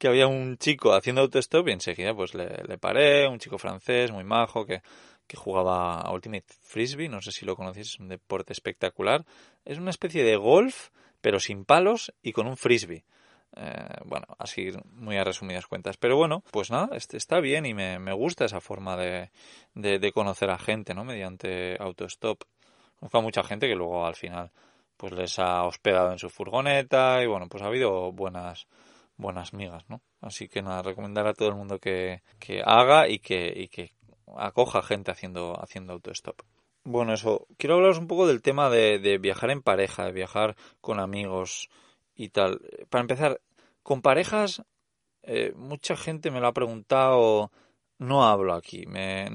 que 0.03 0.09
había 0.09 0.27
un 0.27 0.59
chico 0.59 0.95
haciendo 0.95 1.21
autostop 1.21 1.69
y 1.69 1.71
enseguida 1.71 2.13
pues 2.13 2.35
le, 2.35 2.65
le 2.67 2.77
paré, 2.77 3.29
un 3.29 3.39
chico 3.39 3.57
francés 3.57 4.11
muy 4.11 4.25
majo 4.25 4.67
que, 4.67 4.83
que 5.29 5.37
jugaba 5.37 6.01
a 6.01 6.13
Ultimate 6.13 6.45
Frisbee, 6.61 7.09
no 7.09 7.23
sé 7.23 7.31
si 7.31 7.47
lo 7.47 7.55
conocéis, 7.55 7.91
es 7.91 8.01
un 8.01 8.09
deporte 8.09 8.53
espectacular. 8.53 9.25
Es 9.65 9.79
una 9.79 9.91
especie 9.91 10.25
de 10.25 10.35
golf, 10.35 10.89
pero 11.21 11.39
sin 11.39 11.65
palos 11.65 12.13
y 12.21 12.33
con 12.33 12.49
un 12.49 12.57
frisbee. 12.57 13.05
Eh, 13.55 13.95
bueno, 14.05 14.27
así 14.41 14.73
muy 14.87 15.19
a 15.19 15.23
resumidas 15.23 15.69
cuentas. 15.69 15.97
Pero 15.99 16.17
bueno, 16.17 16.43
pues 16.51 16.73
nada, 16.73 16.97
este 16.97 17.17
está 17.17 17.39
bien 17.39 17.65
y 17.65 17.73
me, 17.73 18.01
me 18.01 18.13
gusta 18.13 18.47
esa 18.47 18.61
forma 18.61 18.97
de, 18.97 19.31
de, 19.75 20.01
de, 20.01 20.11
conocer 20.11 20.51
a 20.51 20.59
gente, 20.59 20.95
¿no? 20.95 21.05
Mediante 21.05 21.77
autostop. 21.79 22.43
Conozco 22.99 23.19
a 23.19 23.23
mucha 23.23 23.45
gente 23.45 23.69
que 23.69 23.77
luego 23.77 24.05
al 24.05 24.17
final 24.17 24.51
pues 24.97 25.13
les 25.13 25.39
ha 25.39 25.63
hospedado 25.63 26.11
en 26.11 26.19
su 26.19 26.29
furgoneta 26.29 27.23
y 27.23 27.29
bueno, 27.29 27.47
pues 27.49 27.63
ha 27.63 27.67
habido 27.67 28.11
buenas 28.11 28.67
buenas 29.17 29.53
migas, 29.53 29.85
¿no? 29.89 30.03
Así 30.21 30.49
que 30.49 30.63
nada, 30.63 30.83
recomendar 30.83 31.27
a 31.27 31.35
todo 31.35 31.49
el 31.49 31.55
mundo 31.55 31.79
que, 31.79 32.23
que 32.39 32.63
haga 32.65 33.09
y 33.09 33.19
que, 33.19 33.53
y 33.55 33.69
que 33.69 33.93
acoja 34.37 34.83
gente 34.83 35.11
haciendo, 35.11 35.61
haciendo 35.63 35.93
autostop. 35.93 36.41
Bueno, 36.85 37.13
eso. 37.13 37.47
Quiero 37.59 37.77
hablaros 37.77 37.99
un 37.99 38.09
poco 38.09 38.27
del 38.27 38.43
tema 38.43 38.69
de, 38.69 38.99
de 38.99 39.19
viajar 39.19 39.51
en 39.51 39.63
pareja, 39.63 40.07
de 40.07 40.13
viajar 40.13 40.57
con 40.81 40.99
amigos 40.99 41.69
y 42.17 42.31
tal. 42.31 42.61
Para 42.91 43.03
empezar, 43.03 43.41
con 43.83 44.03
parejas, 44.03 44.63
eh, 45.23 45.53
mucha 45.57 45.97
gente 45.97 46.31
me 46.31 46.41
lo 46.41 46.49
ha 46.49 46.53
preguntado. 46.53 47.53
No 48.03 48.25
hablo 48.25 48.55
aquí. 48.55 48.85
Me, 48.87 49.29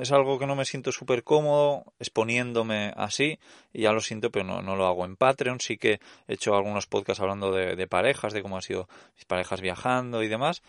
es 0.00 0.10
algo 0.10 0.38
que 0.38 0.46
no 0.46 0.56
me 0.56 0.64
siento 0.64 0.92
súper 0.92 1.24
cómodo 1.24 1.92
exponiéndome 1.98 2.90
así. 2.96 3.38
Y 3.70 3.82
ya 3.82 3.92
lo 3.92 4.00
siento, 4.00 4.30
pero 4.30 4.46
no, 4.46 4.62
no, 4.62 4.76
lo 4.76 4.86
hago 4.86 5.04
en 5.04 5.16
Patreon. 5.16 5.60
Sí 5.60 5.76
que 5.76 6.00
he 6.26 6.32
hecho 6.32 6.54
algunos 6.54 6.86
podcasts 6.86 7.20
hablando 7.20 7.52
de, 7.52 7.86
parejas, 7.86 8.32
de 8.32 8.40
cómo 8.40 8.56
han 8.56 8.62
sido 8.62 8.88
mis 9.14 9.26
parejas 9.26 9.60
viajando 9.60 10.22
y 10.22 10.28
demás. 10.28 10.62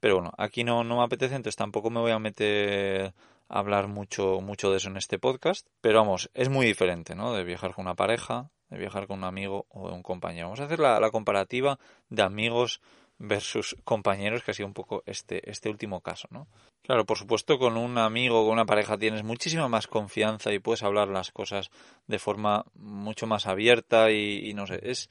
Pero 0.00 0.16
bueno, 0.16 0.32
aquí 0.36 0.64
no, 0.64 0.82
me 0.82 1.00
apetece, 1.00 1.36
entonces 1.36 1.54
tampoco 1.54 1.90
me 1.90 2.00
voy 2.00 2.10
a 2.10 2.18
meter 2.18 3.14
a 3.48 3.58
hablar 3.60 3.86
mucho, 3.86 4.40
mucho 4.40 4.72
de 4.72 4.78
eso 4.78 4.88
en 4.88 4.96
este 4.96 5.20
podcast. 5.20 5.64
Pero 5.80 6.00
vamos, 6.00 6.28
es 6.34 6.48
muy 6.48 6.66
diferente, 6.66 7.14
¿no? 7.14 7.34
De 7.34 7.44
viajar 7.44 7.72
con 7.72 7.84
una 7.84 7.94
pareja, 7.94 8.50
de 8.68 8.78
viajar 8.78 9.06
con 9.06 9.18
un 9.18 9.24
amigo 9.26 9.66
o 9.68 9.94
un 9.94 10.02
compañero. 10.02 10.46
Vamos 10.46 10.58
a 10.58 10.64
hacer 10.64 10.80
la 10.80 11.10
comparativa 11.12 11.78
de 12.08 12.22
amigos 12.22 12.80
versus 13.18 13.76
compañeros, 13.84 14.42
que 14.42 14.50
ha 14.50 14.54
sido 14.54 14.66
un 14.66 14.74
poco 14.74 15.02
este, 15.06 15.50
este 15.50 15.68
último 15.68 16.00
caso, 16.00 16.28
¿no? 16.30 16.48
Claro, 16.82 17.04
por 17.04 17.18
supuesto, 17.18 17.58
con 17.58 17.76
un 17.76 17.98
amigo 17.98 18.44
con 18.44 18.52
una 18.52 18.66
pareja 18.66 18.98
tienes 18.98 19.24
muchísima 19.24 19.68
más 19.68 19.86
confianza 19.86 20.52
y 20.52 20.58
puedes 20.58 20.82
hablar 20.82 21.08
las 21.08 21.32
cosas 21.32 21.70
de 22.06 22.18
forma 22.18 22.64
mucho 22.74 23.26
más 23.26 23.46
abierta 23.46 24.10
y, 24.10 24.52
no 24.54 24.66
sé, 24.66 24.80
es, 24.82 25.08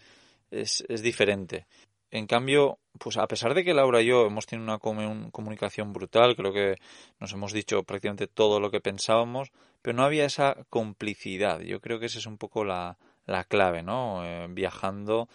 es, 0.51 0.85
es 0.87 1.01
diferente. 1.01 1.67
En 2.11 2.27
cambio, 2.27 2.79
pues 2.97 3.17
a 3.17 3.27
pesar 3.27 3.53
de 3.53 3.65
que 3.65 3.73
Laura 3.73 4.01
y 4.01 4.05
yo 4.05 4.27
hemos 4.27 4.45
tenido 4.45 4.63
una 4.63 4.79
comunicación 5.31 5.91
brutal, 5.91 6.35
creo 6.37 6.53
que 6.53 6.75
nos 7.19 7.33
hemos 7.33 7.51
dicho 7.51 7.83
prácticamente 7.83 8.27
todo 8.27 8.61
lo 8.61 8.71
que 8.71 8.79
pensábamos, 8.79 9.51
pero 9.81 9.97
no 9.97 10.03
había 10.03 10.25
esa 10.25 10.55
complicidad. 10.69 11.59
Yo 11.59 11.81
creo 11.81 11.99
que 11.99 12.05
esa 12.05 12.19
es 12.19 12.25
un 12.25 12.37
poco 12.37 12.63
la, 12.63 12.97
la 13.25 13.43
clave, 13.43 13.83
¿no? 13.83 14.23
Eh, 14.23 14.47
viajando 14.49 15.27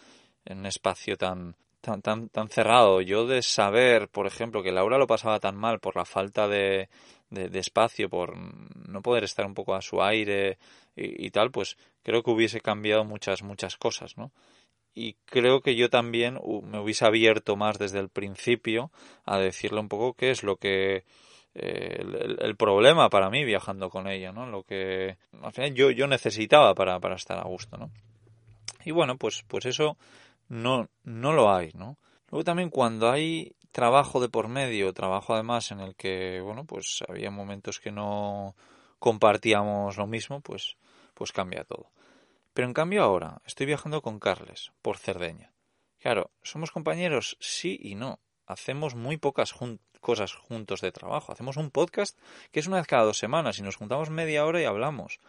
en 0.46 0.60
un 0.60 0.66
espacio 0.66 1.18
tan, 1.18 1.54
tan, 1.80 2.02
tan, 2.02 2.28
tan 2.28 2.48
cerrado. 2.48 3.00
Yo 3.00 3.26
de 3.26 3.42
saber, 3.42 4.08
por 4.08 4.26
ejemplo, 4.26 4.62
que 4.62 4.72
Laura 4.72 4.98
lo 4.98 5.06
pasaba 5.06 5.40
tan 5.40 5.56
mal 5.56 5.80
por 5.80 5.96
la 5.96 6.04
falta 6.04 6.48
de, 6.48 6.88
de, 7.30 7.58
espacio, 7.58 8.08
por 8.08 8.36
no 8.36 9.02
poder 9.02 9.24
estar 9.24 9.46
un 9.46 9.54
poco 9.54 9.74
a 9.74 9.82
su 9.82 10.02
aire 10.02 10.58
y, 10.96 11.26
y, 11.26 11.30
tal, 11.30 11.50
pues 11.50 11.76
creo 12.02 12.22
que 12.22 12.30
hubiese 12.30 12.60
cambiado 12.60 13.04
muchas, 13.04 13.42
muchas 13.42 13.76
cosas, 13.76 14.16
¿no? 14.16 14.32
y 14.94 15.14
creo 15.24 15.60
que 15.60 15.76
yo 15.76 15.88
también 15.88 16.34
me 16.64 16.80
hubiese 16.80 17.04
abierto 17.04 17.56
más 17.56 17.78
desde 17.78 18.00
el 18.00 18.08
principio 18.08 18.90
a 19.24 19.38
decirle 19.38 19.80
un 19.80 19.88
poco 19.88 20.14
qué 20.14 20.30
es 20.30 20.42
lo 20.42 20.56
que 20.56 21.04
eh, 21.54 21.96
el, 22.00 22.38
el, 22.40 22.56
problema 22.56 23.08
para 23.08 23.30
mí 23.30 23.44
viajando 23.44 23.90
con 23.90 24.08
ella, 24.08 24.32
¿no? 24.32 24.46
Lo 24.46 24.62
que 24.62 25.16
al 25.42 25.52
final 25.52 25.74
yo, 25.74 25.90
yo 25.90 26.06
necesitaba 26.06 26.74
para, 26.74 26.98
para 27.00 27.16
estar 27.16 27.38
a 27.38 27.44
gusto, 27.44 27.76
¿no? 27.76 27.90
Y 28.84 28.92
bueno, 28.92 29.16
pues, 29.16 29.44
pues 29.46 29.66
eso 29.66 29.96
no, 30.50 30.90
no 31.04 31.32
lo 31.32 31.54
hay, 31.54 31.70
¿no? 31.74 31.96
Luego 32.28 32.44
también 32.44 32.70
cuando 32.70 33.10
hay 33.10 33.54
trabajo 33.72 34.20
de 34.20 34.28
por 34.28 34.48
medio, 34.48 34.92
trabajo 34.92 35.32
además 35.32 35.70
en 35.70 35.80
el 35.80 35.94
que, 35.94 36.40
bueno, 36.40 36.64
pues 36.64 37.02
había 37.08 37.30
momentos 37.30 37.78
que 37.78 37.92
no 37.92 38.56
compartíamos 38.98 39.96
lo 39.96 40.06
mismo, 40.06 40.40
pues, 40.40 40.76
pues 41.14 41.32
cambia 41.32 41.64
todo. 41.64 41.90
Pero 42.52 42.66
en 42.66 42.74
cambio 42.74 43.04
ahora 43.04 43.40
estoy 43.46 43.66
viajando 43.66 44.02
con 44.02 44.18
Carles 44.18 44.72
por 44.82 44.98
Cerdeña. 44.98 45.52
Claro, 46.00 46.32
somos 46.42 46.72
compañeros 46.72 47.36
sí 47.40 47.78
y 47.80 47.94
no. 47.94 48.18
Hacemos 48.44 48.96
muy 48.96 49.18
pocas 49.18 49.54
cosas 50.00 50.34
juntos 50.34 50.80
de 50.80 50.90
trabajo. 50.90 51.30
Hacemos 51.30 51.56
un 51.56 51.70
podcast 51.70 52.18
que 52.50 52.58
es 52.58 52.66
una 52.66 52.78
vez 52.78 52.88
cada 52.88 53.04
dos 53.04 53.18
semanas 53.18 53.60
y 53.60 53.62
nos 53.62 53.76
juntamos 53.76 54.10
media 54.10 54.44
hora 54.44 54.60
y 54.60 54.64
hablamos 54.64 55.20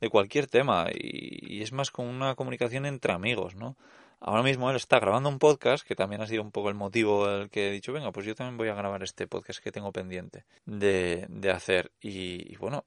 de 0.00 0.08
cualquier 0.08 0.46
tema 0.46 0.86
y, 0.90 1.58
y 1.58 1.62
es 1.62 1.72
más 1.72 1.90
como 1.90 2.08
una 2.08 2.34
comunicación 2.34 2.86
entre 2.86 3.12
amigos, 3.12 3.54
¿no? 3.54 3.76
Ahora 4.24 4.44
mismo 4.44 4.70
él 4.70 4.76
está 4.76 5.00
grabando 5.00 5.28
un 5.28 5.40
podcast, 5.40 5.84
que 5.84 5.96
también 5.96 6.22
ha 6.22 6.28
sido 6.28 6.42
un 6.42 6.52
poco 6.52 6.68
el 6.68 6.76
motivo 6.76 7.28
el 7.28 7.50
que 7.50 7.66
he 7.66 7.72
dicho, 7.72 7.92
venga, 7.92 8.12
pues 8.12 8.24
yo 8.24 8.36
también 8.36 8.56
voy 8.56 8.68
a 8.68 8.74
grabar 8.74 9.02
este 9.02 9.26
podcast 9.26 9.58
que 9.58 9.72
tengo 9.72 9.90
pendiente 9.90 10.44
de, 10.64 11.26
de 11.28 11.50
hacer. 11.50 11.90
Y, 12.00 12.52
y, 12.52 12.56
bueno, 12.56 12.84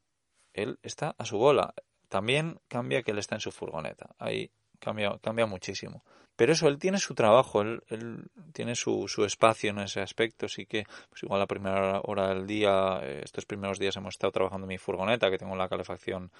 él 0.54 0.80
está 0.82 1.14
a 1.18 1.26
su 1.26 1.38
bola. 1.38 1.74
También 2.08 2.62
cambia 2.70 3.04
que 3.04 3.12
él 3.12 3.18
está 3.18 3.36
en 3.36 3.42
su 3.42 3.52
furgoneta. 3.52 4.16
Ahí 4.18 4.50
cambia, 4.80 5.20
cambia 5.22 5.46
muchísimo. 5.46 6.06
Pero 6.38 6.54
eso, 6.54 6.70
él 6.70 6.80
tiene 6.80 7.00
su 7.00 7.16
trabajo, 7.16 7.62
él, 7.62 7.84
él 7.88 8.30
tiene 8.54 8.76
su, 8.76 9.10
su, 9.10 9.26
espacio 9.26 9.72
en 9.72 9.80
ese 9.80 10.00
aspecto. 10.00 10.48
Sí 10.48 10.66
que, 10.66 10.86
pues 11.10 11.24
igual 11.24 11.42
la 11.42 11.48
primera 11.48 12.00
hora 12.06 12.30
del 12.30 12.48
día, 12.48 13.02
eh, 13.04 13.22
estos 13.26 13.46
primeros 13.46 13.78
días 13.78 13.98
hemos 13.98 14.16
estado 14.16 14.32
trabajando 14.32 14.66
en 14.66 14.70
mi 14.70 14.78
furgoneta, 14.78 15.30
que 15.30 15.38
tengo 15.38 15.58
la 15.58 15.68
calefacción 15.68 16.32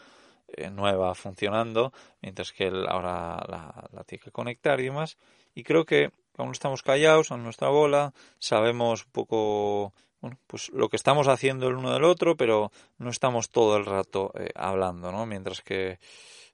eh, 0.48 0.70
nueva 0.70 1.16
funcionando, 1.16 1.92
mientras 2.22 2.52
que 2.52 2.68
él 2.68 2.86
ahora 2.88 3.44
la, 3.48 4.04
tiene 4.06 4.24
que 4.24 4.32
conectar 4.32 4.80
y 4.80 4.86
demás. 4.86 5.18
Y 5.54 5.64
creo 5.64 5.86
que 5.86 6.12
aún 6.38 6.52
estamos 6.52 6.84
callados 6.84 7.32
en 7.32 7.44
nuestra 7.44 7.70
bola, 7.70 8.14
sabemos 8.40 9.06
un 9.06 9.12
poco 9.12 9.94
bueno, 10.22 10.40
pues 10.48 10.70
lo 10.70 10.90
que 10.90 10.96
estamos 10.96 11.28
haciendo 11.28 11.68
el 11.68 11.76
uno 11.76 11.94
del 11.94 12.04
otro, 12.04 12.36
pero 12.36 12.72
no 12.98 13.10
estamos 13.10 13.50
todo 13.50 13.78
el 13.78 13.86
rato 13.86 14.32
eh, 14.36 14.50
hablando, 14.56 15.12
¿no? 15.12 15.26
Mientras 15.26 15.62
que 15.62 16.00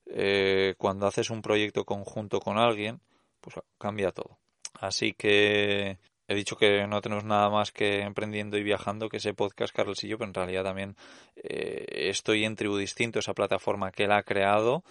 eh, 0.08 0.76
cuando 0.78 1.08
haces 1.08 1.30
un 1.30 1.42
proyecto 1.42 1.86
conjunto 1.86 2.40
con 2.40 2.58
alguien, 2.58 3.02
pues 3.40 3.56
cambia 3.78 4.12
todo. 4.12 4.40
Así 4.74 5.14
que 5.14 6.00
he 6.32 6.36
dicho 6.36 6.56
que 6.56 6.88
no 6.88 7.02
tenemos 7.02 7.26
nada 7.26 7.50
más 7.50 7.72
que 7.72 8.02
emprendiendo 8.02 8.58
y 8.58 8.64
viajando 8.64 9.10
que 9.10 9.18
ese 9.18 9.34
podcast, 9.34 9.76
Carlos 9.76 10.04
y 10.04 10.08
yo, 10.08 10.18
pero 10.18 10.30
en 10.30 10.34
realidad 10.34 10.64
también 10.64 10.96
eh, 11.36 11.86
estoy 12.10 12.46
en 12.46 12.56
Tribu 12.56 12.78
Distinto, 12.78 13.20
esa 13.20 13.34
plataforma 13.34 13.92
que 13.92 14.06
él 14.06 14.12
ha 14.12 14.24
creado 14.24 14.84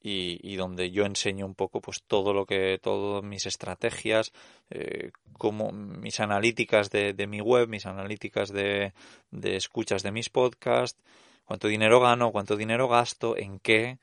y, 0.00 0.38
y, 0.42 0.54
donde 0.54 0.92
yo 0.92 1.04
enseño 1.04 1.44
un 1.46 1.56
poco 1.56 1.80
pues 1.80 2.02
todo 2.06 2.32
lo 2.32 2.46
que 2.46 2.78
todas 2.80 3.24
mis 3.24 3.46
estrategias 3.46 4.32
eh, 4.70 5.10
como 5.32 5.72
mis 5.72 6.20
analíticas 6.20 6.90
de, 6.90 7.12
de, 7.12 7.26
mi 7.26 7.40
web 7.40 7.68
mis 7.68 7.86
analíticas 7.86 8.52
de, 8.52 8.92
de, 9.32 9.56
escuchas 9.56 10.04
de 10.04 10.12
mis 10.12 10.28
podcasts 10.28 11.00
cuánto 11.44 11.66
dinero 11.66 11.98
gano 11.98 12.30
cuánto 12.30 12.56
dinero 12.56 12.88
gasto 12.88 13.36
en 13.36 13.58
qué 13.58 13.98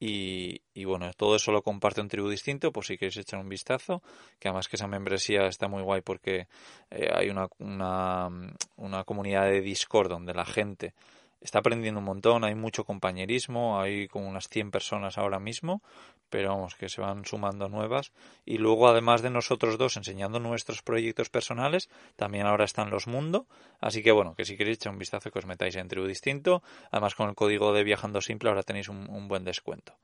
y, 0.00 0.62
y, 0.74 0.84
bueno, 0.84 1.10
todo 1.16 1.36
eso 1.36 1.50
lo 1.50 1.62
comparto 1.62 2.00
en 2.00 2.08
Tribu 2.08 2.28
Distinto, 2.28 2.72
por 2.72 2.84
si 2.84 2.96
queréis 2.96 3.16
echar 3.16 3.40
un 3.40 3.48
vistazo, 3.48 4.02
que 4.38 4.48
además 4.48 4.68
que 4.68 4.76
esa 4.76 4.86
membresía 4.86 5.46
está 5.46 5.68
muy 5.68 5.82
guay 5.82 6.02
porque 6.02 6.46
eh, 6.90 7.08
hay 7.12 7.30
una, 7.30 7.48
una, 7.58 8.28
una 8.76 9.04
comunidad 9.04 9.46
de 9.46 9.60
Discord 9.60 10.08
donde 10.08 10.34
la 10.34 10.44
gente 10.44 10.94
está 11.40 11.60
aprendiendo 11.60 12.00
un 12.00 12.06
montón, 12.06 12.44
hay 12.44 12.54
mucho 12.54 12.84
compañerismo, 12.84 13.80
hay 13.80 14.08
como 14.08 14.28
unas 14.28 14.48
100 14.48 14.70
personas 14.70 15.18
ahora 15.18 15.38
mismo, 15.38 15.82
pero 16.30 16.50
vamos, 16.50 16.74
que 16.74 16.88
se 16.88 17.00
van 17.00 17.24
sumando 17.24 17.68
nuevas. 17.68 18.12
Y 18.44 18.58
luego, 18.58 18.88
además 18.88 19.22
de 19.22 19.30
nosotros 19.30 19.78
dos 19.78 19.96
enseñando 19.96 20.38
nuestros 20.40 20.82
proyectos 20.82 21.30
personales, 21.30 21.88
también 22.16 22.46
ahora 22.46 22.64
están 22.64 22.90
los 22.90 23.06
Mundo. 23.06 23.46
Así 23.80 24.02
que 24.02 24.12
bueno, 24.12 24.34
que 24.34 24.44
si 24.44 24.56
queréis 24.56 24.78
echar 24.78 24.92
un 24.92 24.98
vistazo, 24.98 25.30
que 25.30 25.38
os 25.38 25.46
metáis 25.46 25.76
en 25.76 25.88
Tribu 25.88 26.06
Distinto. 26.06 26.62
Además, 26.90 27.14
con 27.14 27.28
el 27.28 27.34
código 27.34 27.72
de 27.72 27.84
Viajando 27.84 28.20
Simple 28.20 28.50
ahora 28.50 28.62
tenéis 28.62 28.88
un, 28.88 29.08
un 29.08 29.28
buen 29.28 29.44
descuento. 29.44 29.94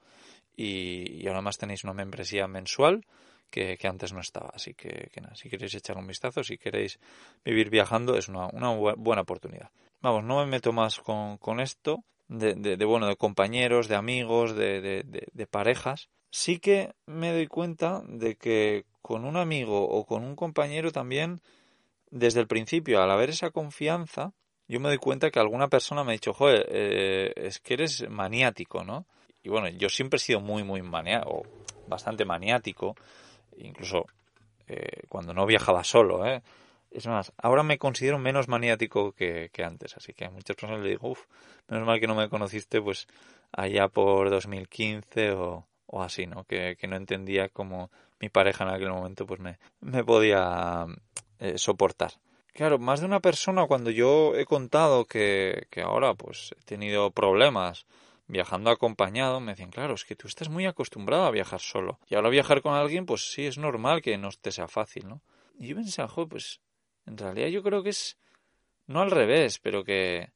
Y, 0.56 1.22
y 1.22 1.26
ahora 1.26 1.42
más 1.42 1.58
tenéis 1.58 1.84
una 1.84 1.94
membresía 1.94 2.46
mensual 2.46 3.04
que, 3.50 3.76
que, 3.76 3.86
antes 3.86 4.12
no 4.12 4.20
estaba. 4.20 4.50
Así 4.54 4.74
que, 4.74 5.10
que 5.12 5.20
nada, 5.20 5.34
si 5.36 5.48
queréis 5.48 5.74
echar 5.74 5.96
un 5.96 6.06
vistazo, 6.06 6.42
si 6.42 6.58
queréis 6.58 6.98
vivir 7.44 7.70
viajando, 7.70 8.16
es 8.16 8.28
una, 8.28 8.46
una 8.48 8.70
buena 8.96 9.22
oportunidad. 9.22 9.70
Vamos, 10.00 10.24
no 10.24 10.38
me 10.40 10.46
meto 10.46 10.72
más 10.72 10.98
con, 11.00 11.38
con 11.38 11.60
esto, 11.60 12.04
de, 12.28 12.54
de, 12.54 12.76
de, 12.76 12.84
bueno, 12.84 13.06
de 13.06 13.16
compañeros, 13.16 13.88
de 13.88 13.96
amigos, 13.96 14.54
de, 14.54 15.04
de, 15.04 15.46
parejas. 15.46 16.08
Sí 16.30 16.58
que 16.58 16.94
me 17.06 17.32
doy 17.32 17.46
cuenta 17.46 18.02
de 18.06 18.36
que 18.36 18.84
con 19.02 19.24
un 19.24 19.36
amigo 19.36 19.86
o 19.88 20.04
con 20.04 20.24
un 20.24 20.34
compañero 20.34 20.90
también, 20.90 21.40
desde 22.10 22.40
el 22.40 22.46
principio, 22.46 23.02
al 23.02 23.10
haber 23.10 23.30
esa 23.30 23.50
confianza, 23.50 24.32
yo 24.66 24.80
me 24.80 24.88
doy 24.88 24.98
cuenta 24.98 25.30
que 25.30 25.38
alguna 25.38 25.68
persona 25.68 26.02
me 26.02 26.12
ha 26.12 26.14
dicho, 26.14 26.32
joder, 26.32 26.66
eh, 26.70 27.32
es 27.36 27.60
que 27.60 27.74
eres 27.74 28.08
maniático, 28.08 28.82
¿no? 28.82 29.06
Y 29.42 29.50
bueno, 29.50 29.68
yo 29.68 29.88
siempre 29.90 30.16
he 30.16 30.20
sido 30.20 30.40
muy, 30.40 30.64
muy 30.64 30.80
maniático, 30.82 31.42
bastante 31.86 32.24
maniático, 32.24 32.96
incluso 33.58 34.06
eh, 34.66 35.02
cuando 35.08 35.34
no 35.34 35.44
viajaba 35.44 35.84
solo, 35.84 36.26
¿eh? 36.26 36.42
Es 36.94 37.08
más, 37.08 37.32
ahora 37.36 37.64
me 37.64 37.76
considero 37.76 38.20
menos 38.20 38.46
maniático 38.46 39.12
que, 39.12 39.50
antes, 39.64 39.96
así 39.96 40.14
que 40.14 40.26
a 40.26 40.30
muchas 40.30 40.54
personas 40.54 40.80
le 40.80 40.90
digo, 40.90 41.08
uff, 41.10 41.26
menos 41.66 41.84
mal 41.84 41.98
que 41.98 42.06
no 42.06 42.14
me 42.14 42.28
conociste 42.28 42.80
pues 42.80 43.08
allá 43.50 43.88
por 43.88 44.30
2015 44.30 45.32
o, 45.32 45.66
o 45.86 46.02
así, 46.02 46.28
¿no? 46.28 46.44
Que, 46.44 46.76
que, 46.78 46.86
no 46.86 46.94
entendía 46.94 47.48
cómo 47.48 47.90
mi 48.20 48.28
pareja 48.28 48.62
en 48.62 48.70
aquel 48.70 48.90
momento 48.90 49.26
pues 49.26 49.40
me, 49.40 49.58
me 49.80 50.04
podía 50.04 50.86
eh, 51.40 51.58
soportar. 51.58 52.12
Claro, 52.52 52.78
más 52.78 53.00
de 53.00 53.06
una 53.06 53.18
persona 53.18 53.66
cuando 53.66 53.90
yo 53.90 54.36
he 54.36 54.46
contado 54.46 55.04
que, 55.04 55.66
que 55.70 55.82
ahora 55.82 56.14
pues 56.14 56.54
he 56.60 56.64
tenido 56.64 57.10
problemas 57.10 57.86
viajando 58.28 58.70
acompañado, 58.70 59.40
me 59.40 59.52
decían, 59.52 59.70
claro, 59.70 59.94
es 59.94 60.04
que 60.04 60.14
tú 60.14 60.28
estás 60.28 60.48
muy 60.48 60.64
acostumbrado 60.66 61.24
a 61.24 61.32
viajar 61.32 61.58
solo. 61.58 61.98
Y 62.08 62.14
ahora 62.14 62.28
viajar 62.28 62.62
con 62.62 62.74
alguien, 62.74 63.04
pues 63.04 63.32
sí, 63.32 63.46
es 63.46 63.58
normal 63.58 64.00
que 64.00 64.16
no 64.16 64.28
te 64.40 64.52
sea 64.52 64.68
fácil, 64.68 65.08
¿no? 65.08 65.22
Y 65.58 65.66
yo 65.66 65.76
pensaba, 65.76 66.08
joder, 66.08 66.28
pues 66.28 66.60
en 67.06 67.18
realidad 67.18 67.48
yo 67.48 67.62
creo 67.62 67.82
que 67.82 67.90
es 67.90 68.18
no 68.86 69.00
al 69.00 69.10
revés, 69.10 69.58
pero 69.58 69.84
que 69.84 70.32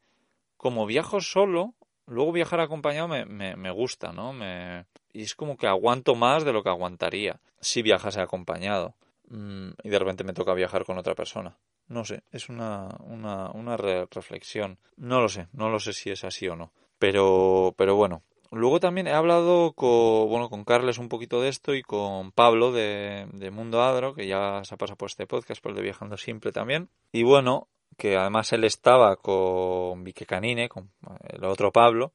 como 0.57 0.87
viajo 0.87 1.21
solo, 1.21 1.75
luego 2.07 2.33
viajar 2.33 2.61
acompañado 2.61 3.09
me, 3.09 3.25
me, 3.25 3.57
me 3.57 3.71
gusta, 3.71 4.13
¿no? 4.13 4.33
Me, 4.33 4.87
y 5.13 5.23
es 5.23 5.35
como 5.35 5.57
que 5.57 5.67
aguanto 5.67 6.15
más 6.15 6.45
de 6.45 6.53
lo 6.53 6.63
que 6.63 6.71
aguantaría 6.71 7.41
si 7.61 7.83
viajase 7.83 8.21
acompañado 8.21 8.95
mm, 9.29 9.71
y 9.83 9.89
de 9.89 9.99
repente 9.99 10.25
me 10.25 10.33
toca 10.33 10.55
viajar 10.55 10.85
con 10.85 10.99
otra 10.99 11.15
persona. 11.15 11.57
No 11.89 12.05
sé, 12.05 12.23
es 12.33 12.49
una, 12.49 12.89
una, 13.01 13.51
una 13.51 13.77
reflexión. 13.77 14.79
No 14.97 15.21
lo 15.21 15.29
sé, 15.29 15.49
no 15.53 15.71
lo 15.71 15.81
sé 15.81 15.95
si 15.95 16.11
es 16.11 16.23
así 16.23 16.47
o 16.47 16.55
no. 16.55 16.73
Pero, 16.99 17.75
pero 17.77 17.97
bueno. 17.97 18.23
Luego 18.51 18.81
también 18.81 19.07
he 19.07 19.13
hablado 19.13 19.73
con, 19.73 20.29
bueno, 20.29 20.49
con 20.49 20.65
Carles 20.65 20.99
un 20.99 21.09
poquito 21.09 21.41
de 21.41 21.49
esto 21.49 21.75
y 21.75 21.83
con 21.83 22.33
Pablo 22.33 22.73
de, 22.73 23.27
de 23.33 23.51
Mundo 23.51 23.83
Adro, 23.83 24.15
que 24.15 24.27
ya 24.27 24.63
se 24.65 24.75
ha 24.75 24.79
pasado 24.79 24.97
por 24.97 25.11
este 25.11 25.27
podcast, 25.27 25.63
por 25.63 25.73
el 25.73 25.77
de 25.77 25.83
Viajando 25.83 26.17
Simple 26.17 26.53
también. 26.53 26.89
Y 27.13 27.25
bueno, 27.25 27.69
que 27.97 28.17
además 28.17 28.53
él 28.53 28.65
estaba 28.65 29.17
con 29.17 30.05
Vique 30.05 30.25
Canine, 30.25 30.69
con 30.69 30.91
el 31.29 31.45
otro 31.45 31.73
Pablo, 31.73 32.13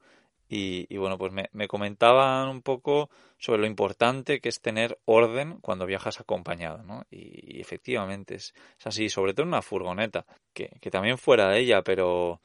y, 0.55 0.97
bueno, 0.97 1.17
pues 1.17 1.31
me, 1.31 1.67
comentaban 1.67 2.47
un 2.47 2.61
poco 2.61 3.09
sobre 3.39 3.61
lo 3.61 3.65
importante 3.65 4.39
que 4.39 4.49
es 4.49 4.61
tener 4.61 4.99
orden 5.05 5.57
cuando 5.61 5.87
viajas 5.87 6.19
acompañado, 6.19 6.83
¿no? 6.83 7.05
Y, 7.09 7.59
efectivamente 7.59 8.35
es, 8.35 8.53
así, 8.83 9.09
sobre 9.09 9.33
todo 9.33 9.43
en 9.43 9.47
una 9.49 9.63
furgoneta, 9.63 10.27
que, 10.53 10.69
también 10.91 11.17
fuera 11.17 11.49
de 11.49 11.59
ella, 11.59 11.81
pero 11.81 12.39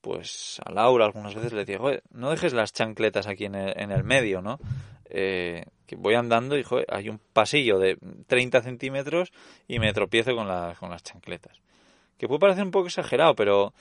pues 0.00 0.60
a 0.64 0.72
Laura 0.72 1.04
algunas 1.04 1.34
veces 1.34 1.52
le 1.52 1.64
decía, 1.64 1.78
no 2.10 2.30
dejes 2.30 2.52
las 2.52 2.72
chancletas 2.72 3.26
aquí 3.26 3.44
en 3.44 3.54
el, 3.54 4.04
medio, 4.04 4.40
¿no? 4.40 4.58
Eh, 5.10 5.64
que 5.86 5.96
voy 5.96 6.14
andando 6.14 6.58
y 6.58 6.64
hay 6.88 7.08
un 7.08 7.18
pasillo 7.32 7.78
de 7.78 7.96
30 8.26 8.62
centímetros 8.62 9.32
y 9.66 9.78
me 9.78 9.92
tropiezo 9.92 10.34
con, 10.34 10.46
con 10.76 10.90
las 10.90 11.02
chancletas. 11.02 11.60
Que 12.18 12.28
puede 12.28 12.40
parecer 12.40 12.64
un 12.64 12.70
poco 12.70 12.88
exagerado, 12.88 13.34
pero 13.34 13.72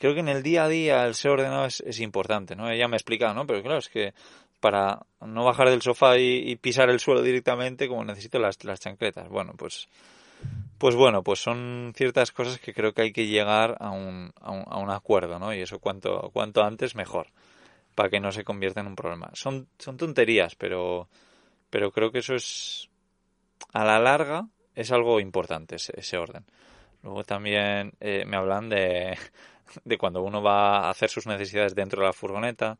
creo 0.00 0.14
que 0.14 0.20
en 0.20 0.28
el 0.28 0.42
día 0.42 0.64
a 0.64 0.68
día 0.68 1.06
el 1.06 1.14
ser 1.14 1.32
ordenado 1.32 1.66
es, 1.66 2.00
importante, 2.00 2.56
¿no? 2.56 2.68
Ella 2.70 2.88
me 2.88 2.96
ha 2.96 2.98
explicado, 2.98 3.34
¿no? 3.34 3.46
Pero 3.46 3.62
claro, 3.62 3.78
es 3.78 3.88
que 3.88 4.12
para 4.58 5.00
no 5.20 5.44
bajar 5.44 5.70
del 5.70 5.82
sofá 5.82 6.18
y, 6.18 6.56
pisar 6.56 6.90
el 6.90 7.00
suelo 7.00 7.22
directamente, 7.22 7.86
como 7.86 8.04
necesito 8.04 8.38
las, 8.38 8.62
las 8.64 8.80
chancletas. 8.80 9.28
Bueno, 9.28 9.54
pues, 9.56 9.88
pues 10.78 10.94
bueno, 10.94 11.22
pues 11.22 11.40
son 11.40 11.92
ciertas 11.94 12.32
cosas 12.32 12.58
que 12.58 12.72
creo 12.72 12.94
que 12.94 13.02
hay 13.02 13.12
que 13.12 13.26
llegar 13.26 13.76
a 13.80 13.90
un, 13.90 14.32
a 14.40 14.78
un, 14.78 14.90
acuerdo, 14.90 15.38
¿no? 15.38 15.52
Y 15.52 15.60
eso 15.60 15.78
cuanto, 15.78 16.30
cuanto 16.32 16.62
antes 16.62 16.94
mejor, 16.94 17.28
para 17.94 18.08
que 18.08 18.20
no 18.20 18.32
se 18.32 18.44
convierta 18.44 18.80
en 18.80 18.86
un 18.86 18.96
problema. 18.96 19.30
Son, 19.34 19.68
son 19.78 19.96
tonterías, 19.96 20.54
pero, 20.54 21.08
pero 21.68 21.90
creo 21.90 22.10
que 22.10 22.20
eso 22.20 22.34
es, 22.34 22.88
a 23.72 23.84
la 23.84 23.98
larga, 23.98 24.48
es 24.74 24.90
algo 24.90 25.20
importante, 25.20 25.76
ese, 25.76 26.16
orden. 26.16 26.44
Luego 27.02 27.24
también 27.24 27.92
eh, 28.00 28.24
me 28.26 28.36
hablan 28.36 28.68
de, 28.68 29.18
de 29.84 29.98
cuando 29.98 30.22
uno 30.22 30.42
va 30.42 30.86
a 30.86 30.90
hacer 30.90 31.10
sus 31.10 31.26
necesidades 31.26 31.74
dentro 31.74 32.00
de 32.00 32.06
la 32.06 32.12
furgoneta, 32.12 32.78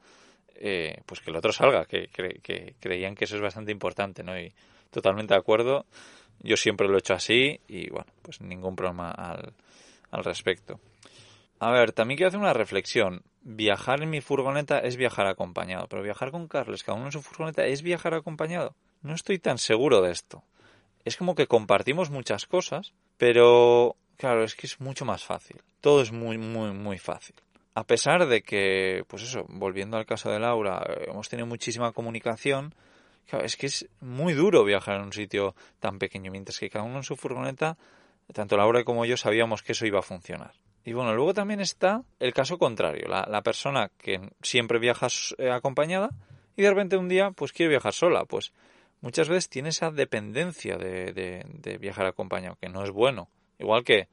eh, 0.55 1.01
pues 1.07 1.21
que 1.21 1.31
el 1.31 1.37
otro 1.37 1.53
salga, 1.53 1.87
que, 1.87 2.09
que, 2.09 2.75
creían 2.79 3.15
que 3.15 3.25
eso 3.25 3.37
es 3.37 3.43
bastante 3.43 3.73
importante, 3.73 4.23
¿no? 4.23 4.39
Y 4.39 4.53
totalmente 4.91 5.35
de 5.35 5.41
acuerdo. 5.41 5.87
Yo 6.41 6.57
siempre 6.57 6.89
lo 6.89 6.97
he 6.97 6.99
hecho 6.99 7.15
así 7.15 7.61
y 7.69 7.91
bueno, 7.91 8.07
pues 8.23 8.41
ningún 8.41 8.77
problema 8.77 9.11
al, 9.11 9.53
al 10.11 10.25
respecto. 10.25 10.81
A 11.59 11.71
ver, 11.71 11.93
también 11.93 12.17
quiero 12.17 12.29
hacer 12.29 12.41
una 12.41 12.55
reflexión. 12.55 13.23
Viajar 13.43 14.03
en 14.03 14.11
mi 14.11 14.21
furgoneta 14.21 14.79
es 14.79 14.97
viajar 14.97 15.27
acompañado, 15.27 15.87
pero 15.89 16.03
viajar 16.03 16.31
con 16.31 16.49
Carles, 16.49 16.83
cada 16.83 16.97
uno 16.97 17.07
en 17.07 17.13
su 17.13 17.23
furgoneta, 17.23 17.67
es 17.67 17.83
viajar 17.83 18.15
acompañado. 18.15 18.75
No 19.03 19.15
estoy 19.15 19.39
tan 19.39 19.59
seguro 19.59 20.01
de 20.01 20.13
esto. 20.13 20.43
Es 21.05 21.17
como 21.17 21.35
que 21.35 21.47
compartimos 21.47 22.11
muchas 22.11 22.47
cosas, 22.47 22.93
pero 23.17 23.97
Claro, 24.21 24.45
es 24.45 24.55
que 24.55 24.67
es 24.67 24.79
mucho 24.83 25.07
más 25.07 25.25
fácil. 25.25 25.63
Todo 25.81 26.03
es 26.03 26.13
muy, 26.13 26.37
muy, 26.37 26.73
muy 26.73 26.99
fácil. 26.99 27.35
A 27.75 27.85
pesar 27.85 28.27
de 28.27 28.43
que, 28.43 29.03
pues 29.09 29.23
eso, 29.23 29.47
volviendo 29.49 29.97
al 29.97 30.05
caso 30.05 30.31
de 30.31 30.39
Laura, 30.39 30.85
eh, 30.87 31.07
hemos 31.09 31.31
tenido 31.31 31.47
muchísima 31.47 31.93
comunicación, 31.93 32.75
claro, 33.27 33.45
es 33.45 33.57
que 33.57 33.67
es 33.67 33.89
muy 34.01 34.33
duro 34.33 34.65
viajar 34.65 34.97
en 34.97 35.03
un 35.03 35.13
sitio 35.13 35.55
tan 35.79 35.99
pequeño, 35.99 36.31
mientras 36.31 36.59
que 36.59 36.71
cada 36.71 36.85
uno 36.85 36.99
en 36.99 37.03
su 37.03 37.17
furgoneta, 37.17 37.77
tanto 38.33 38.57
Laura 38.57 38.85
como 38.85 39.05
yo 39.05 39.17
sabíamos 39.17 39.63
que 39.63 39.73
eso 39.73 39.87
iba 39.87 39.99
a 39.99 40.03
funcionar. 40.03 40.53
Y 40.85 40.93
bueno, 40.93 41.15
luego 41.15 41.35
también 41.35 41.61
está 41.61 42.03
el 42.19 42.33
caso 42.33 42.59
contrario, 42.59 43.07
la, 43.09 43.43
persona 43.43 43.91
que 43.99 44.31
siempre 44.43 44.79
viaja 44.79 45.09
eh, 45.39 45.51
acompañada 45.51 46.11
y 46.57 46.63
de 46.63 46.71
repente 46.71 46.97
un 46.97 47.09
día 47.09 47.33
pues 47.33 47.53
quiere 47.53 47.71
viajar 47.71 47.93
sola, 47.93 48.25
pues 48.25 48.53
muchas 49.01 49.29
veces 49.29 49.49
tiene 49.49 49.69
esa 49.69 49.91
dependencia 49.91 50.77
de, 50.79 51.13
de 51.13 51.79
viajar 51.79 52.07
acompañado, 52.07 52.57
que 52.61 52.69
no 52.69 52.83
es 52.83 52.91
bueno. 52.91 53.29
Igual 53.59 53.85
que 53.85 54.09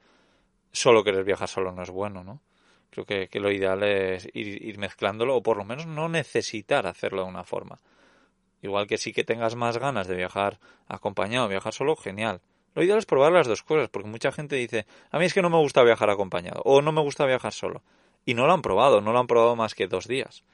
solo 0.72 1.02
querer 1.02 1.24
viajar 1.24 1.48
solo 1.48 1.72
no 1.72 1.82
es 1.82 1.90
bueno, 1.90 2.22
¿no? 2.22 2.40
Creo 2.90 3.04
que, 3.04 3.40
lo 3.40 3.52
ideal 3.52 3.82
es 3.82 4.28
ir, 4.32 4.78
mezclándolo 4.78 5.36
o 5.36 5.42
por 5.42 5.56
lo 5.56 5.64
menos 5.64 5.86
no 5.86 6.08
necesitar 6.08 6.86
hacerlo 6.86 7.22
de 7.22 7.28
una 7.28 7.44
forma. 7.44 7.80
Igual 8.62 8.86
que 8.86 8.98
sí 8.98 9.12
que 9.12 9.24
tengas 9.24 9.54
más 9.54 9.78
ganas 9.78 10.06
de 10.06 10.16
viajar 10.16 10.58
acompañado, 10.86 11.48
viajar 11.48 11.72
solo, 11.72 11.96
genial. 11.96 12.40
Lo 12.74 12.82
ideal 12.82 12.98
es 12.98 13.06
probar 13.06 13.32
las 13.32 13.46
dos 13.46 13.62
cosas, 13.62 13.88
porque 13.88 14.08
mucha 14.08 14.32
gente 14.32 14.56
dice, 14.56 14.86
a 15.10 15.18
mí 15.18 15.24
es 15.24 15.34
que 15.34 15.42
no 15.42 15.50
me 15.50 15.58
gusta 15.58 15.82
viajar 15.82 16.10
acompañado 16.10 16.62
o 16.64 16.82
no 16.82 16.92
me 16.92 17.00
gusta 17.00 17.26
viajar 17.26 17.52
solo. 17.52 17.82
Y 18.24 18.34
no 18.34 18.46
lo 18.46 18.52
han 18.52 18.62
probado, 18.62 19.00
no 19.00 19.12
lo 19.12 19.18
han 19.18 19.26
probado 19.26 19.56
más 19.56 19.74
que 19.74 19.86
dos 19.86 20.06
días. 20.06 20.44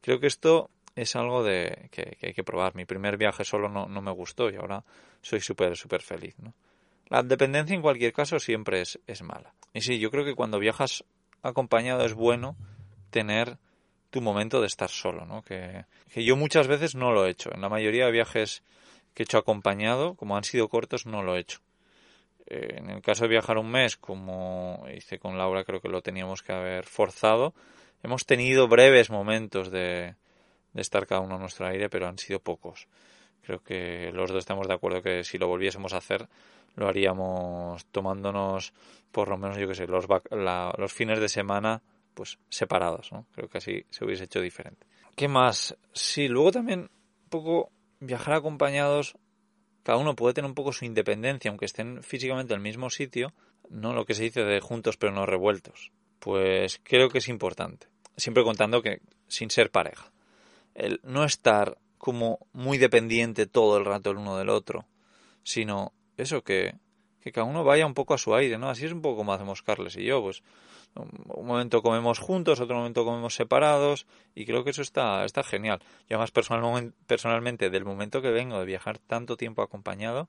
Creo 0.00 0.20
que 0.20 0.26
esto 0.26 0.70
es 0.94 1.16
algo 1.16 1.42
de 1.42 1.88
que, 1.90 2.18
hay 2.22 2.34
que 2.34 2.44
probar. 2.44 2.74
Mi 2.74 2.84
primer 2.84 3.16
viaje 3.16 3.44
solo 3.44 3.68
no, 3.68 3.86
no 3.86 4.02
me 4.02 4.10
gustó 4.10 4.50
y 4.50 4.56
ahora 4.56 4.84
soy 5.22 5.40
súper, 5.40 5.76
súper 5.76 6.02
feliz, 6.02 6.38
¿no? 6.38 6.54
La 7.08 7.22
dependencia 7.22 7.74
en 7.74 7.82
cualquier 7.82 8.12
caso 8.12 8.38
siempre 8.40 8.80
es, 8.80 8.98
es 9.06 9.22
mala. 9.22 9.54
Y 9.72 9.82
sí, 9.82 9.98
yo 9.98 10.10
creo 10.10 10.24
que 10.24 10.34
cuando 10.34 10.58
viajas 10.58 11.04
acompañado 11.42 12.04
es 12.04 12.14
bueno 12.14 12.56
tener 13.10 13.58
tu 14.16 14.22
momento 14.22 14.62
de 14.62 14.66
estar 14.66 14.88
solo, 14.88 15.26
¿no? 15.26 15.42
Que, 15.42 15.84
yo 16.14 16.36
muchas 16.36 16.68
veces 16.68 16.94
no 16.94 17.12
lo 17.12 17.26
he 17.26 17.30
hecho. 17.30 17.50
En 17.52 17.60
la 17.60 17.68
mayoría 17.68 18.06
de 18.06 18.12
viajes 18.12 18.62
que 19.12 19.22
he 19.22 19.24
hecho 19.24 19.36
acompañado, 19.36 20.14
como 20.14 20.38
han 20.38 20.44
sido 20.44 20.70
cortos, 20.70 21.04
no 21.04 21.22
lo 21.22 21.36
he 21.36 21.40
hecho. 21.40 21.58
Eh, 22.46 22.76
en 22.78 22.88
el 22.88 23.02
caso 23.02 23.24
de 23.24 23.28
viajar 23.28 23.58
un 23.58 23.70
mes, 23.70 23.98
como 23.98 24.86
hice 24.90 25.18
con 25.18 25.36
Laura, 25.36 25.64
creo 25.64 25.82
que 25.82 25.90
lo 25.90 26.00
teníamos 26.00 26.42
que 26.42 26.54
haber 26.54 26.86
forzado. 26.86 27.52
Hemos 28.02 28.24
tenido 28.24 28.68
breves 28.68 29.10
momentos 29.10 29.70
de, 29.70 30.14
de 30.72 30.80
estar 30.80 31.06
cada 31.06 31.20
uno 31.20 31.34
a 31.34 31.38
nuestro 31.38 31.66
aire, 31.66 31.90
pero 31.90 32.08
han 32.08 32.16
sido 32.16 32.40
pocos. 32.40 32.88
Creo 33.42 33.62
que 33.62 34.12
los 34.14 34.30
dos 34.30 34.38
estamos 34.38 34.66
de 34.66 34.72
acuerdo 34.72 35.02
que 35.02 35.24
si 35.24 35.36
lo 35.36 35.46
volviésemos 35.46 35.92
a 35.92 35.98
hacer, 35.98 36.26
lo 36.74 36.88
haríamos 36.88 37.84
tomándonos 37.92 38.72
por 39.12 39.28
lo 39.28 39.36
menos 39.36 39.58
yo 39.58 39.68
que 39.68 39.74
sé 39.74 39.86
los, 39.86 40.06
los 40.30 40.92
fines 40.94 41.20
de 41.20 41.28
semana 41.28 41.82
pues 42.16 42.38
separados 42.48 43.12
¿no? 43.12 43.26
creo 43.32 43.48
que 43.48 43.58
así 43.58 43.84
se 43.90 44.04
hubiese 44.04 44.24
hecho 44.24 44.40
diferente. 44.40 44.86
Qué 45.14 45.28
más 45.28 45.76
sí 45.92 46.26
luego 46.26 46.50
también 46.50 46.80
un 46.80 47.28
poco 47.28 47.70
viajar 48.00 48.34
acompañados 48.34 49.16
cada 49.82 49.98
uno 49.98 50.16
puede 50.16 50.34
tener 50.34 50.48
un 50.48 50.54
poco 50.54 50.72
su 50.72 50.84
independencia 50.84 51.50
aunque 51.50 51.66
estén 51.66 52.02
físicamente 52.02 52.54
en 52.54 52.58
el 52.58 52.64
mismo 52.64 52.90
sitio 52.90 53.32
no 53.68 53.92
lo 53.92 54.04
que 54.04 54.14
se 54.14 54.24
dice 54.24 54.42
de 54.42 54.60
juntos 54.60 54.96
pero 54.96 55.12
no 55.12 55.26
revueltos. 55.26 55.92
Pues 56.18 56.80
creo 56.82 57.08
que 57.08 57.18
es 57.18 57.28
importante 57.28 57.86
siempre 58.16 58.42
contando 58.42 58.82
que 58.82 59.02
sin 59.28 59.50
ser 59.50 59.70
pareja. 59.70 60.10
El 60.74 61.00
no 61.04 61.24
estar 61.24 61.76
como 61.98 62.38
muy 62.52 62.78
dependiente 62.78 63.46
todo 63.46 63.76
el 63.76 63.84
rato 63.84 64.10
el 64.10 64.16
uno 64.16 64.38
del 64.38 64.48
otro 64.48 64.86
sino 65.42 65.92
eso, 66.16 66.42
que, 66.42 66.74
que 67.26 67.32
cada 67.32 67.44
uno 67.44 67.64
vaya 67.64 67.84
un 67.86 67.94
poco 67.94 68.14
a 68.14 68.18
su 68.18 68.36
aire, 68.36 68.56
¿no? 68.56 68.70
Así 68.70 68.86
es 68.86 68.92
un 68.92 69.02
poco 69.02 69.16
como 69.16 69.32
hacemos 69.32 69.60
Carles 69.60 69.96
y 69.96 70.04
yo, 70.04 70.22
pues 70.22 70.44
un 70.94 71.44
momento 71.44 71.82
comemos 71.82 72.20
juntos, 72.20 72.60
otro 72.60 72.76
momento 72.76 73.04
comemos 73.04 73.34
separados 73.34 74.06
y 74.36 74.46
creo 74.46 74.62
que 74.62 74.70
eso 74.70 74.82
está, 74.82 75.24
está 75.24 75.42
genial. 75.42 75.80
Yo 76.08 76.20
además 76.20 76.30
personalmente 76.30 77.68
del 77.68 77.84
momento 77.84 78.22
que 78.22 78.30
vengo 78.30 78.60
de 78.60 78.64
viajar 78.64 79.00
tanto 79.00 79.36
tiempo 79.36 79.62
acompañado 79.62 80.28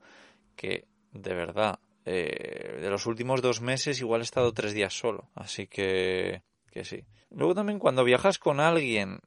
que 0.55 0.85
de 1.11 1.35
verdad 1.35 1.77
eh, 2.05 2.79
de 2.81 2.89
los 2.89 3.05
últimos 3.05 3.43
dos 3.43 3.61
meses 3.61 4.01
igual 4.01 4.21
he 4.21 4.23
estado 4.23 4.51
tres 4.51 4.73
días 4.73 4.97
solo, 4.97 5.29
así 5.35 5.67
que, 5.67 6.41
que 6.71 6.83
sí. 6.83 7.05
Luego 7.29 7.53
también 7.53 7.77
cuando 7.77 8.03
viajas 8.03 8.39
con 8.39 8.59
alguien 8.59 9.19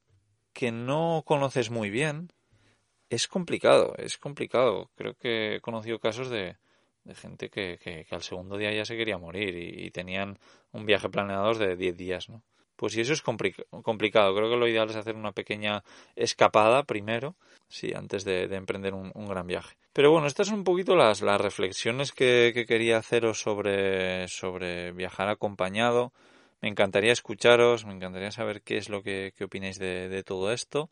que 0.53 0.73
no 0.73 1.23
conoces 1.25 1.71
muy 1.71 1.89
bien, 1.89 2.33
es 3.11 3.29
complicado, 3.29 3.95
es 3.97 4.19
complicado. 4.19 4.91
Creo 4.97 5.15
que 5.15 5.55
he 5.55 5.61
conocido 5.61 6.01
casos 6.01 6.31
de, 6.31 6.57
de 7.11 7.17
gente 7.17 7.51
que, 7.51 7.79
que, 7.83 8.07
al 8.11 8.23
segundo 8.23 8.57
día 8.57 8.73
ya 8.73 8.85
se 8.85 8.97
quería 8.97 9.19
morir 9.19 9.57
y, 9.57 9.91
tenían 9.91 10.39
un 10.73 10.87
viaje 10.87 11.09
planeado 11.09 11.53
de 11.55 11.77
10 11.77 11.97
días, 11.97 12.29
¿no? 12.29 12.43
Pues 12.77 12.95
si 12.95 13.01
eso 13.03 13.13
es 13.13 13.21
complicado. 13.21 14.35
Creo 14.35 14.49
que 14.49 14.57
lo 14.57 14.67
ideal 14.67 14.89
es 14.89 14.97
hacer 14.97 15.15
una 15.15 15.33
pequeña 15.33 15.83
escapada 16.17 16.85
primero, 16.85 17.37
sí, 17.69 17.93
antes 17.95 18.25
de, 18.25 18.45
emprender 18.55 18.95
un, 18.95 19.27
gran 19.27 19.47
viaje. 19.47 19.77
Pero 19.93 20.11
bueno, 20.13 20.27
estas 20.27 20.47
son 20.49 20.61
un 20.61 20.65
poquito 20.65 20.97
las, 20.97 21.21
las 21.21 21.41
reflexiones 21.41 22.13
que, 22.13 22.53
que 22.55 22.65
quería 22.65 22.97
haceros 22.97 23.41
sobre, 23.43 24.29
sobre 24.29 24.93
viajar 24.93 25.29
acompañado. 25.29 26.13
Me 26.63 26.69
encantaría 26.69 27.13
escucharos, 27.13 27.85
me 27.85 27.93
encantaría 27.93 28.31
saber 28.31 28.63
qué 28.63 28.79
es 28.79 28.89
lo 28.89 29.03
que, 29.03 29.35
que 29.37 29.45
opináis 29.45 29.79
de, 29.79 30.09
de 30.09 30.23
todo 30.23 30.51
esto. 30.53 30.89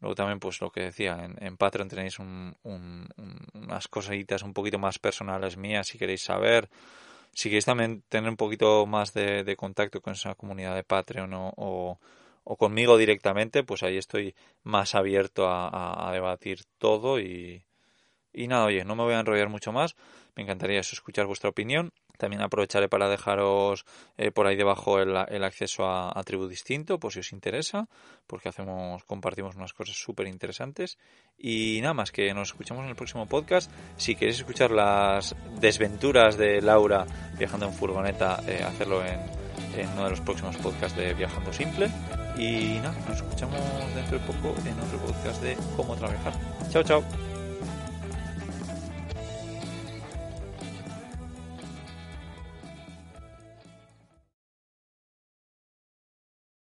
Luego 0.00 0.14
también, 0.14 0.40
pues 0.40 0.60
lo 0.60 0.70
que 0.70 0.80
decía, 0.80 1.28
en, 1.38 1.56
Patreon 1.56 1.88
tenéis 1.88 2.18
unas 2.18 3.88
cositas 3.88 4.42
un 4.42 4.54
poquito 4.54 4.78
más 4.78 4.98
personales 4.98 5.56
mías 5.56 5.88
si 5.88 5.98
queréis 5.98 6.22
saber. 6.22 6.70
Si 7.32 7.48
queréis 7.50 7.66
también 7.66 8.02
tener 8.08 8.30
un 8.30 8.36
poquito 8.36 8.86
más 8.86 9.12
de, 9.12 9.54
contacto 9.56 10.00
con 10.00 10.14
esa 10.14 10.34
comunidad 10.34 10.74
de 10.74 10.84
Patreon 10.84 11.34
o, 11.34 11.52
o, 12.44 12.56
conmigo 12.56 12.96
directamente, 12.96 13.62
pues 13.62 13.82
ahí 13.82 13.98
estoy 13.98 14.34
más 14.62 14.94
abierto 14.94 15.48
a, 15.48 16.10
debatir 16.12 16.64
todo 16.78 17.20
y, 17.20 17.64
y 18.32 18.48
nada, 18.48 18.64
oye, 18.66 18.84
no 18.84 18.96
me 18.96 19.04
voy 19.04 19.14
a 19.14 19.20
enrollar 19.20 19.50
mucho 19.50 19.70
más. 19.70 19.96
Me 20.34 20.42
encantaría 20.44 20.80
escuchar 20.80 21.26
vuestra 21.26 21.50
opinión. 21.50 21.92
También 22.20 22.42
aprovecharé 22.42 22.90
para 22.90 23.08
dejaros 23.08 23.86
eh, 24.18 24.30
por 24.30 24.46
ahí 24.46 24.54
debajo 24.54 25.00
el, 25.00 25.16
acceso 25.42 25.86
a, 25.86 26.22
Tribu 26.22 26.48
Distinto, 26.48 27.00
por 27.00 27.14
si 27.14 27.20
os 27.20 27.32
interesa, 27.32 27.88
porque 28.26 28.50
hacemos, 28.50 29.04
compartimos 29.04 29.56
unas 29.56 29.72
cosas 29.72 29.96
súper 29.96 30.26
interesantes. 30.26 30.98
Y 31.38 31.80
nada 31.80 31.94
más, 31.94 32.12
que 32.12 32.34
nos 32.34 32.48
escuchamos 32.48 32.84
en 32.84 32.90
el 32.90 32.94
próximo 32.94 33.24
podcast. 33.24 33.72
Si 33.96 34.16
queréis 34.16 34.36
escuchar 34.36 34.70
las 34.70 35.34
desventuras 35.58 36.36
de 36.36 36.60
Laura 36.60 37.06
viajando 37.38 37.64
en 37.64 37.72
furgoneta, 37.72 38.42
eh, 38.46 38.62
hacerlo 38.62 39.02
en, 39.02 39.18
en 39.80 39.88
uno 39.94 40.04
de 40.04 40.10
los 40.10 40.20
próximos 40.20 40.58
podcasts 40.58 40.98
de 40.98 41.14
Viajando 41.14 41.54
Simple. 41.54 41.88
Y 42.36 42.78
nada, 42.82 42.94
nos 43.08 43.16
escuchamos 43.16 43.60
dentro 43.94 44.18
de 44.18 44.26
poco 44.26 44.54
en 44.66 44.78
otro 44.78 44.98
podcast 45.06 45.42
de 45.42 45.56
cómo 45.74 45.96
trabajar. 45.96 46.34
Chao, 46.70 46.82
chao. 46.82 47.29